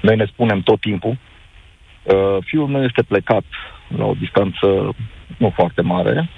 Noi 0.00 0.16
ne 0.16 0.24
spunem 0.24 0.60
tot 0.60 0.80
timpul. 0.80 1.18
Uh, 2.02 2.36
fiul 2.44 2.66
meu 2.66 2.84
este 2.84 3.02
plecat 3.02 3.44
la 3.96 4.04
o 4.04 4.14
distanță 4.18 4.94
nu 5.36 5.52
foarte 5.54 5.82
mare, 5.82 6.28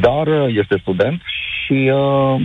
dar 0.00 0.26
uh, 0.26 0.54
este 0.54 0.78
student 0.80 1.22
și 1.64 1.90
uh, 1.94 2.40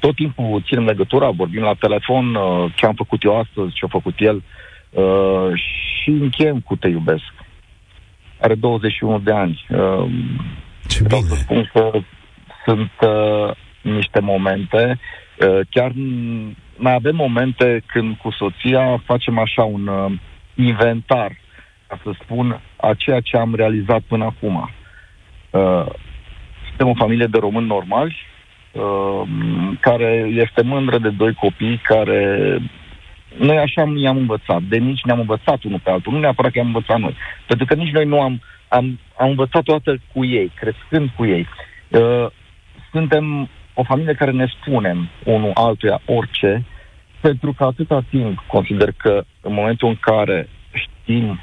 tot 0.00 0.14
timpul 0.14 0.62
ținem 0.66 0.84
legătura, 0.84 1.30
vorbim 1.30 1.62
la 1.62 1.74
telefon, 1.74 2.34
uh, 2.34 2.72
ce 2.74 2.86
am 2.86 2.94
făcut 2.94 3.22
eu 3.22 3.38
astăzi, 3.38 3.74
ce 3.74 3.84
a 3.84 3.88
făcut 3.88 4.14
el 4.18 4.42
uh, 4.90 5.60
și 6.02 6.10
încheiem 6.10 6.60
cu 6.60 6.76
Te 6.76 6.88
iubesc. 6.88 7.34
Are 8.40 8.54
21 8.54 9.18
de 9.18 9.32
ani. 9.32 9.66
Uh, 9.68 10.06
ce 10.88 11.02
bine! 11.02 11.20
Să 11.20 11.34
spun 11.34 11.70
că 11.72 11.90
sunt 12.64 12.92
uh, 13.00 13.56
niște 13.82 14.20
momente, 14.20 14.98
uh, 15.38 15.60
chiar 15.70 15.92
mai 16.76 16.94
avem 16.94 17.16
momente 17.16 17.82
când 17.86 18.16
cu 18.16 18.30
soția 18.30 19.02
facem 19.04 19.38
așa 19.38 19.62
un 19.62 19.86
uh, 19.86 20.12
inventar, 20.54 21.36
ca 21.86 22.00
să 22.02 22.10
spun, 22.22 22.60
a 22.76 22.94
ceea 22.94 23.20
ce 23.20 23.36
am 23.36 23.54
realizat 23.54 24.00
până 24.00 24.24
acum. 24.24 24.70
Uh, 25.56 25.86
suntem 26.66 26.88
o 26.88 26.94
familie 26.94 27.26
de 27.26 27.38
români 27.38 27.66
normali, 27.66 28.16
uh, 28.72 29.22
care 29.80 30.28
este 30.30 30.62
mândră 30.62 30.98
de 30.98 31.08
doi 31.08 31.34
copii 31.34 31.80
care 31.82 32.58
noi 33.38 33.58
așa 33.58 33.92
i-am 33.96 34.16
învățat. 34.16 34.62
De 34.62 34.78
mici 34.78 35.02
ne-am 35.04 35.18
învățat 35.18 35.62
unul 35.62 35.80
pe 35.82 35.90
altul. 35.90 36.12
Nu 36.12 36.18
neapărat 36.18 36.52
că 36.52 36.60
am 36.60 36.66
învățat 36.66 36.98
noi. 36.98 37.16
Pentru 37.46 37.66
că 37.66 37.74
nici 37.74 37.92
noi 37.92 38.04
nu 38.04 38.20
am, 38.20 38.40
am, 38.68 38.98
am 39.18 39.28
învățat 39.28 39.62
toată 39.62 39.98
cu 40.12 40.24
ei, 40.24 40.52
crescând 40.54 41.10
cu 41.16 41.24
ei. 41.26 41.46
Uh, 41.88 42.26
suntem 42.92 43.48
o 43.74 43.82
familie 43.82 44.14
care 44.14 44.30
ne 44.30 44.46
spunem 44.60 45.08
unul 45.24 45.50
altuia 45.54 46.00
orice, 46.04 46.64
pentru 47.20 47.52
că 47.52 47.64
atâta 47.64 48.04
timp 48.10 48.44
consider 48.46 48.92
că 48.96 49.24
în 49.40 49.52
momentul 49.52 49.88
în 49.88 49.96
care 50.00 50.48
știm 50.72 51.40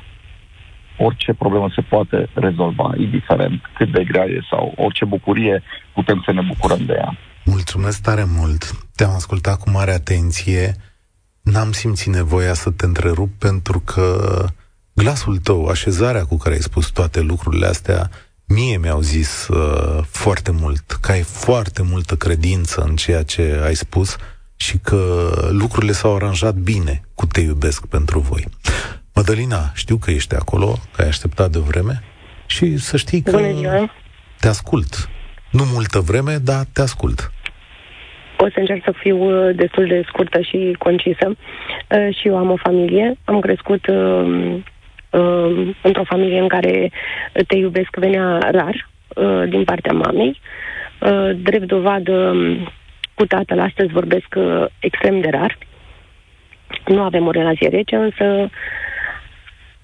orice 0.97 1.33
problemă 1.33 1.71
se 1.75 1.81
poate 1.81 2.29
rezolva, 2.33 2.91
indiferent 2.97 3.61
cât 3.77 3.91
de 3.91 4.03
grea 4.03 4.25
e 4.25 4.39
sau 4.49 4.73
orice 4.75 5.05
bucurie, 5.05 5.63
putem 5.93 6.21
să 6.25 6.31
ne 6.31 6.41
bucurăm 6.41 6.85
de 6.85 6.93
ea. 6.93 7.17
Mulțumesc 7.45 8.01
tare 8.01 8.23
mult! 8.27 8.71
Te-am 8.95 9.13
ascultat 9.13 9.59
cu 9.59 9.69
mare 9.69 9.91
atenție. 9.91 10.75
N-am 11.41 11.71
simțit 11.71 12.13
nevoia 12.13 12.53
să 12.53 12.71
te 12.71 12.85
întrerup 12.85 13.29
pentru 13.39 13.79
că 13.79 14.45
glasul 14.93 15.37
tău, 15.37 15.65
așezarea 15.65 16.25
cu 16.25 16.37
care 16.37 16.55
ai 16.55 16.61
spus 16.61 16.89
toate 16.89 17.21
lucrurile 17.21 17.65
astea, 17.65 18.09
mie 18.45 18.77
mi-au 18.77 19.01
zis 19.01 19.47
uh, 19.47 20.03
foarte 20.07 20.51
mult, 20.51 20.97
că 21.01 21.11
ai 21.11 21.21
foarte 21.21 21.81
multă 21.81 22.15
credință 22.15 22.81
în 22.81 22.95
ceea 22.95 23.23
ce 23.23 23.61
ai 23.63 23.75
spus 23.75 24.15
și 24.55 24.77
că 24.77 25.31
lucrurile 25.51 25.91
s-au 25.91 26.15
aranjat 26.15 26.55
bine 26.55 27.01
cu 27.15 27.25
Te 27.25 27.41
iubesc 27.41 27.85
pentru 27.85 28.19
voi. 28.19 28.45
Mădălina, 29.15 29.71
știu 29.75 29.97
că 29.97 30.11
ești 30.11 30.35
acolo, 30.35 30.75
că 30.93 31.01
ai 31.01 31.07
așteptat 31.07 31.49
de 31.49 31.59
vreme 31.59 32.03
și 32.45 32.77
să 32.77 32.97
știi 32.97 33.21
că 33.21 33.39
te 34.39 34.47
ascult. 34.47 35.09
Nu 35.51 35.63
multă 35.73 35.99
vreme, 35.99 36.37
dar 36.43 36.63
te 36.73 36.81
ascult. 36.81 37.31
o 38.37 38.47
să 38.49 38.59
încerc 38.59 38.83
să 38.83 38.93
fiu 38.97 39.17
uh, 39.17 39.55
destul 39.55 39.87
de 39.87 40.03
scurtă 40.07 40.41
și 40.41 40.75
concisă. 40.79 41.27
Uh, 41.27 42.15
și 42.15 42.27
eu 42.27 42.37
am 42.37 42.49
o 42.49 42.55
familie, 42.55 43.17
am 43.25 43.39
crescut 43.39 43.87
uh, 43.87 44.55
uh, 45.09 45.75
într-o 45.81 46.03
familie 46.03 46.39
în 46.39 46.47
care 46.47 46.91
te 47.47 47.55
iubesc 47.55 47.95
venea 47.95 48.37
rar 48.51 48.89
uh, 49.15 49.49
din 49.49 49.63
partea 49.63 49.93
mamei. 49.93 50.39
Uh, 50.99 51.29
drept 51.35 51.67
dovadă, 51.67 52.11
um, 52.11 52.71
cu 53.13 53.25
tatăl 53.25 53.59
astăzi 53.59 53.91
vorbesc 53.91 54.35
uh, 54.35 54.65
extrem 54.79 55.21
de 55.21 55.29
rar. 55.29 55.57
Nu 56.85 57.01
avem 57.01 57.27
o 57.27 57.31
relație 57.31 57.69
rece, 57.69 57.95
însă 57.95 58.49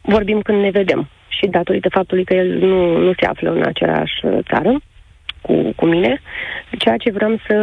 vorbim 0.02 0.42
când 0.42 0.62
ne 0.62 0.70
vedem. 0.70 1.10
Și 1.28 1.48
datorită 1.48 1.90
faptului 1.90 2.24
că 2.24 2.34
el 2.34 2.58
nu, 2.58 2.98
nu 2.98 3.14
se 3.20 3.26
află 3.26 3.52
în 3.52 3.64
aceeași 3.64 4.26
uh, 4.26 4.38
țară, 4.50 4.80
cu, 5.42 5.74
cu 5.76 5.86
mine. 5.86 6.22
Ceea 6.78 6.98
ce 6.98 7.12
vreau 7.12 7.40
să 7.48 7.56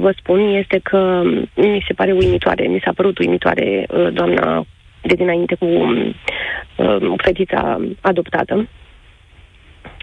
vă 0.00 0.12
spun 0.16 0.40
este 0.40 0.78
că 0.82 1.22
mi 1.54 1.84
se 1.86 1.92
pare 1.92 2.12
uimitoare, 2.12 2.66
mi 2.66 2.80
s-a 2.84 2.92
părut 2.96 3.18
uimitoare 3.18 3.86
uh, 3.88 4.08
doamna 4.12 4.66
de 5.02 5.14
dinainte 5.14 5.54
cu 5.54 5.66
uh, 5.66 7.12
fetița 7.16 7.80
adoptată. 8.00 8.68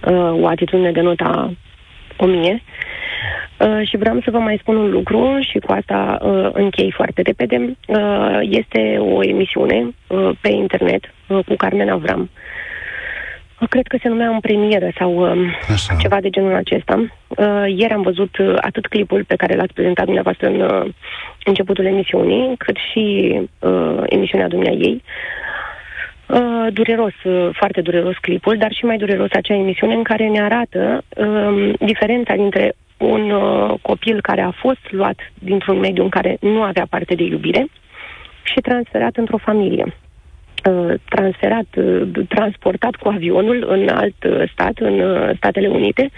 Uh, 0.07 0.41
o 0.41 0.47
atitudine 0.47 0.91
de 0.91 1.01
nota 1.01 1.53
1000. 2.17 2.63
Uh, 3.59 3.87
și 3.87 3.97
vreau 3.97 4.19
să 4.23 4.31
vă 4.31 4.37
mai 4.37 4.57
spun 4.61 4.75
un 4.75 4.89
lucru 4.89 5.37
și 5.39 5.59
cu 5.59 5.71
asta 5.71 6.17
uh, 6.21 6.49
închei 6.53 6.91
foarte 6.91 7.21
repede. 7.21 7.77
Uh, 7.87 8.39
este 8.41 8.97
o 8.99 9.23
emisiune 9.23 9.95
uh, 10.07 10.29
pe 10.41 10.49
internet 10.49 11.03
uh, 11.27 11.39
cu 11.47 11.55
Carmen 11.55 11.89
Avram. 11.89 12.21
Uh, 12.21 12.27
Cred 13.69 13.87
că 13.87 13.97
se 14.01 14.07
numea 14.07 14.29
în 14.29 14.39
premieră 14.39 14.89
sau 14.97 15.31
uh, 15.31 15.53
Așa. 15.71 15.95
ceva 15.95 16.19
de 16.21 16.29
genul 16.29 16.55
acesta. 16.55 17.05
Uh, 17.27 17.63
ieri 17.75 17.93
am 17.93 18.01
văzut 18.01 18.37
uh, 18.37 18.53
atât 18.61 18.87
clipul 18.87 19.23
pe 19.23 19.35
care 19.35 19.55
l-ați 19.55 19.73
prezentat 19.73 20.05
dumneavoastră 20.05 20.47
în 20.47 20.59
uh, 20.61 20.93
începutul 21.43 21.85
emisiunii, 21.85 22.55
cât 22.57 22.75
și 22.91 23.35
uh, 23.59 24.03
emisiunea 24.05 24.47
dumneai 24.47 24.77
ei. 24.77 25.03
Uh, 26.27 26.67
dureros, 26.73 27.23
uh, 27.23 27.49
foarte 27.53 27.81
dureros 27.81 28.17
clipul, 28.17 28.57
dar 28.57 28.71
și 28.71 28.85
mai 28.85 28.97
dureros 28.97 29.31
acea 29.31 29.55
emisiune 29.55 29.93
în 29.93 30.03
care 30.03 30.27
ne 30.27 30.41
arată 30.41 31.03
uh, 31.17 31.73
diferența 31.79 32.35
dintre 32.35 32.73
un 32.97 33.31
uh, 33.31 33.73
copil 33.81 34.21
care 34.21 34.41
a 34.41 34.51
fost 34.51 34.79
luat 34.89 35.17
dintr-un 35.39 35.79
mediu 35.79 36.03
în 36.03 36.09
care 36.09 36.37
nu 36.41 36.61
avea 36.61 36.87
parte 36.89 37.15
de 37.15 37.23
iubire 37.23 37.67
și 38.43 38.59
transferat 38.61 39.15
într-o 39.15 39.37
familie. 39.37 39.95
Uh, 40.69 40.93
transferat, 41.09 41.65
uh, 41.75 42.25
transportat 42.27 42.95
cu 42.95 43.07
avionul 43.07 43.65
în 43.67 43.87
alt 43.87 44.23
uh, 44.23 44.49
stat, 44.51 44.77
în 44.77 45.01
Statele 45.35 45.67
Unite, 45.67 46.11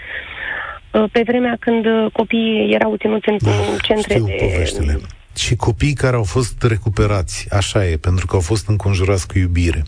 pe 1.12 1.22
vremea 1.26 1.56
când 1.60 1.84
copiii 2.12 2.74
erau 2.74 2.96
ținuți 2.96 3.28
în 3.28 3.36
da, 3.40 3.50
centre 3.82 4.14
știu 4.14 4.26
de... 4.26 4.36
Poveștile. 4.38 4.98
Și 5.36 5.56
copiii 5.56 5.92
care 5.92 6.16
au 6.16 6.22
fost 6.22 6.62
recuperați, 6.62 7.46
așa 7.50 7.86
e, 7.86 7.96
pentru 7.96 8.26
că 8.26 8.34
au 8.34 8.40
fost 8.40 8.68
înconjurați 8.68 9.26
cu 9.28 9.38
iubire. 9.38 9.82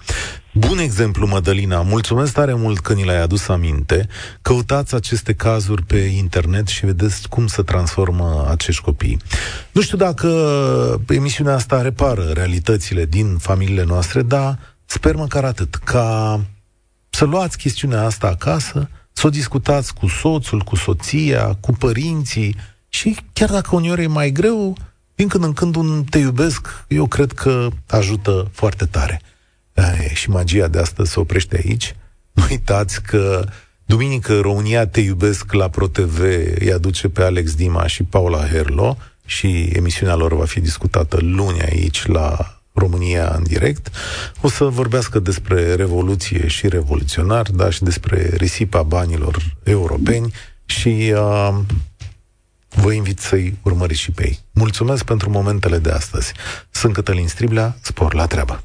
Bun 0.53 0.79
exemplu, 0.79 1.27
Mădălina. 1.27 1.83
Mulțumesc 1.83 2.33
tare 2.33 2.55
mult 2.55 2.79
că 2.79 2.93
ni 2.93 3.05
l-ai 3.05 3.21
adus 3.21 3.49
aminte. 3.49 4.09
Căutați 4.43 4.95
aceste 4.95 5.35
cazuri 5.35 5.83
pe 5.83 5.99
internet 5.99 6.67
și 6.67 6.87
vedeți 6.87 7.29
cum 7.29 7.47
se 7.47 7.63
transformă 7.63 8.47
acești 8.51 8.83
copii. 8.83 9.19
Nu 9.73 9.81
știu 9.81 9.97
dacă 9.97 10.31
emisiunea 11.09 11.55
asta 11.55 11.83
repară 11.83 12.23
realitățile 12.23 13.05
din 13.05 13.37
familiile 13.37 13.85
noastre, 13.85 14.23
dar 14.23 14.59
sper 14.85 15.15
măcar 15.15 15.45
atât, 15.45 15.75
ca 15.75 16.41
să 17.11 17.25
luați 17.25 17.59
chestiunea 17.59 18.05
asta 18.05 18.27
acasă, 18.27 18.89
să 19.13 19.27
o 19.27 19.31
discutați 19.31 19.95
cu 19.95 20.07
soțul, 20.07 20.61
cu 20.61 20.77
soția, 20.77 21.57
cu 21.61 21.73
părinții 21.73 22.57
și 22.89 23.17
chiar 23.33 23.51
dacă 23.51 23.75
uneori 23.75 24.03
e 24.03 24.07
mai 24.07 24.31
greu, 24.31 24.77
din 25.15 25.29
când 25.29 25.45
în 25.45 25.53
când 25.53 25.77
un 25.77 26.05
te 26.05 26.19
iubesc, 26.19 26.85
eu 26.89 27.07
cred 27.07 27.33
că 27.33 27.69
ajută 27.87 28.51
foarte 28.53 28.85
tare. 28.85 29.21
Aia, 29.81 30.09
și 30.13 30.31
magia 30.31 30.69
de 30.69 30.79
astăzi 30.79 31.11
se 31.11 31.21
oprește 31.21 31.63
aici. 31.65 31.95
Nu 32.33 32.45
uitați 32.51 33.03
că 33.03 33.45
duminică 33.85 34.41
România 34.41 34.87
Te 34.87 35.01
Iubesc 35.01 35.53
la 35.53 35.69
ProTV 35.69 36.21
îi 36.59 36.73
aduce 36.73 37.09
pe 37.09 37.23
Alex 37.23 37.55
Dima 37.55 37.87
și 37.87 38.03
Paula 38.03 38.47
Herlo 38.47 38.97
și 39.25 39.71
emisiunea 39.73 40.15
lor 40.15 40.35
va 40.35 40.45
fi 40.45 40.61
discutată 40.61 41.19
luni 41.21 41.63
aici 41.63 42.07
la 42.07 42.55
România 42.73 43.33
în 43.37 43.43
direct. 43.43 43.91
O 44.41 44.49
să 44.49 44.65
vorbească 44.65 45.19
despre 45.19 45.75
revoluție 45.75 46.49
și 46.49 46.69
revoluționar, 46.69 47.51
dar 47.51 47.73
și 47.73 47.83
despre 47.83 48.31
risipa 48.37 48.83
banilor 48.83 49.57
europeni 49.63 50.33
și 50.65 51.13
uh, 51.15 51.59
vă 52.69 52.93
invit 52.93 53.19
să-i 53.19 53.59
urmăriți 53.63 54.01
și 54.01 54.11
pe 54.11 54.25
ei. 54.25 54.39
Mulțumesc 54.53 55.05
pentru 55.05 55.31
momentele 55.31 55.79
de 55.79 55.91
astăzi. 55.91 56.33
Sunt 56.71 56.93
Cătălin 56.93 57.29
Striblea, 57.29 57.77
spor 57.81 58.15
la 58.15 58.27
treabă. 58.27 58.65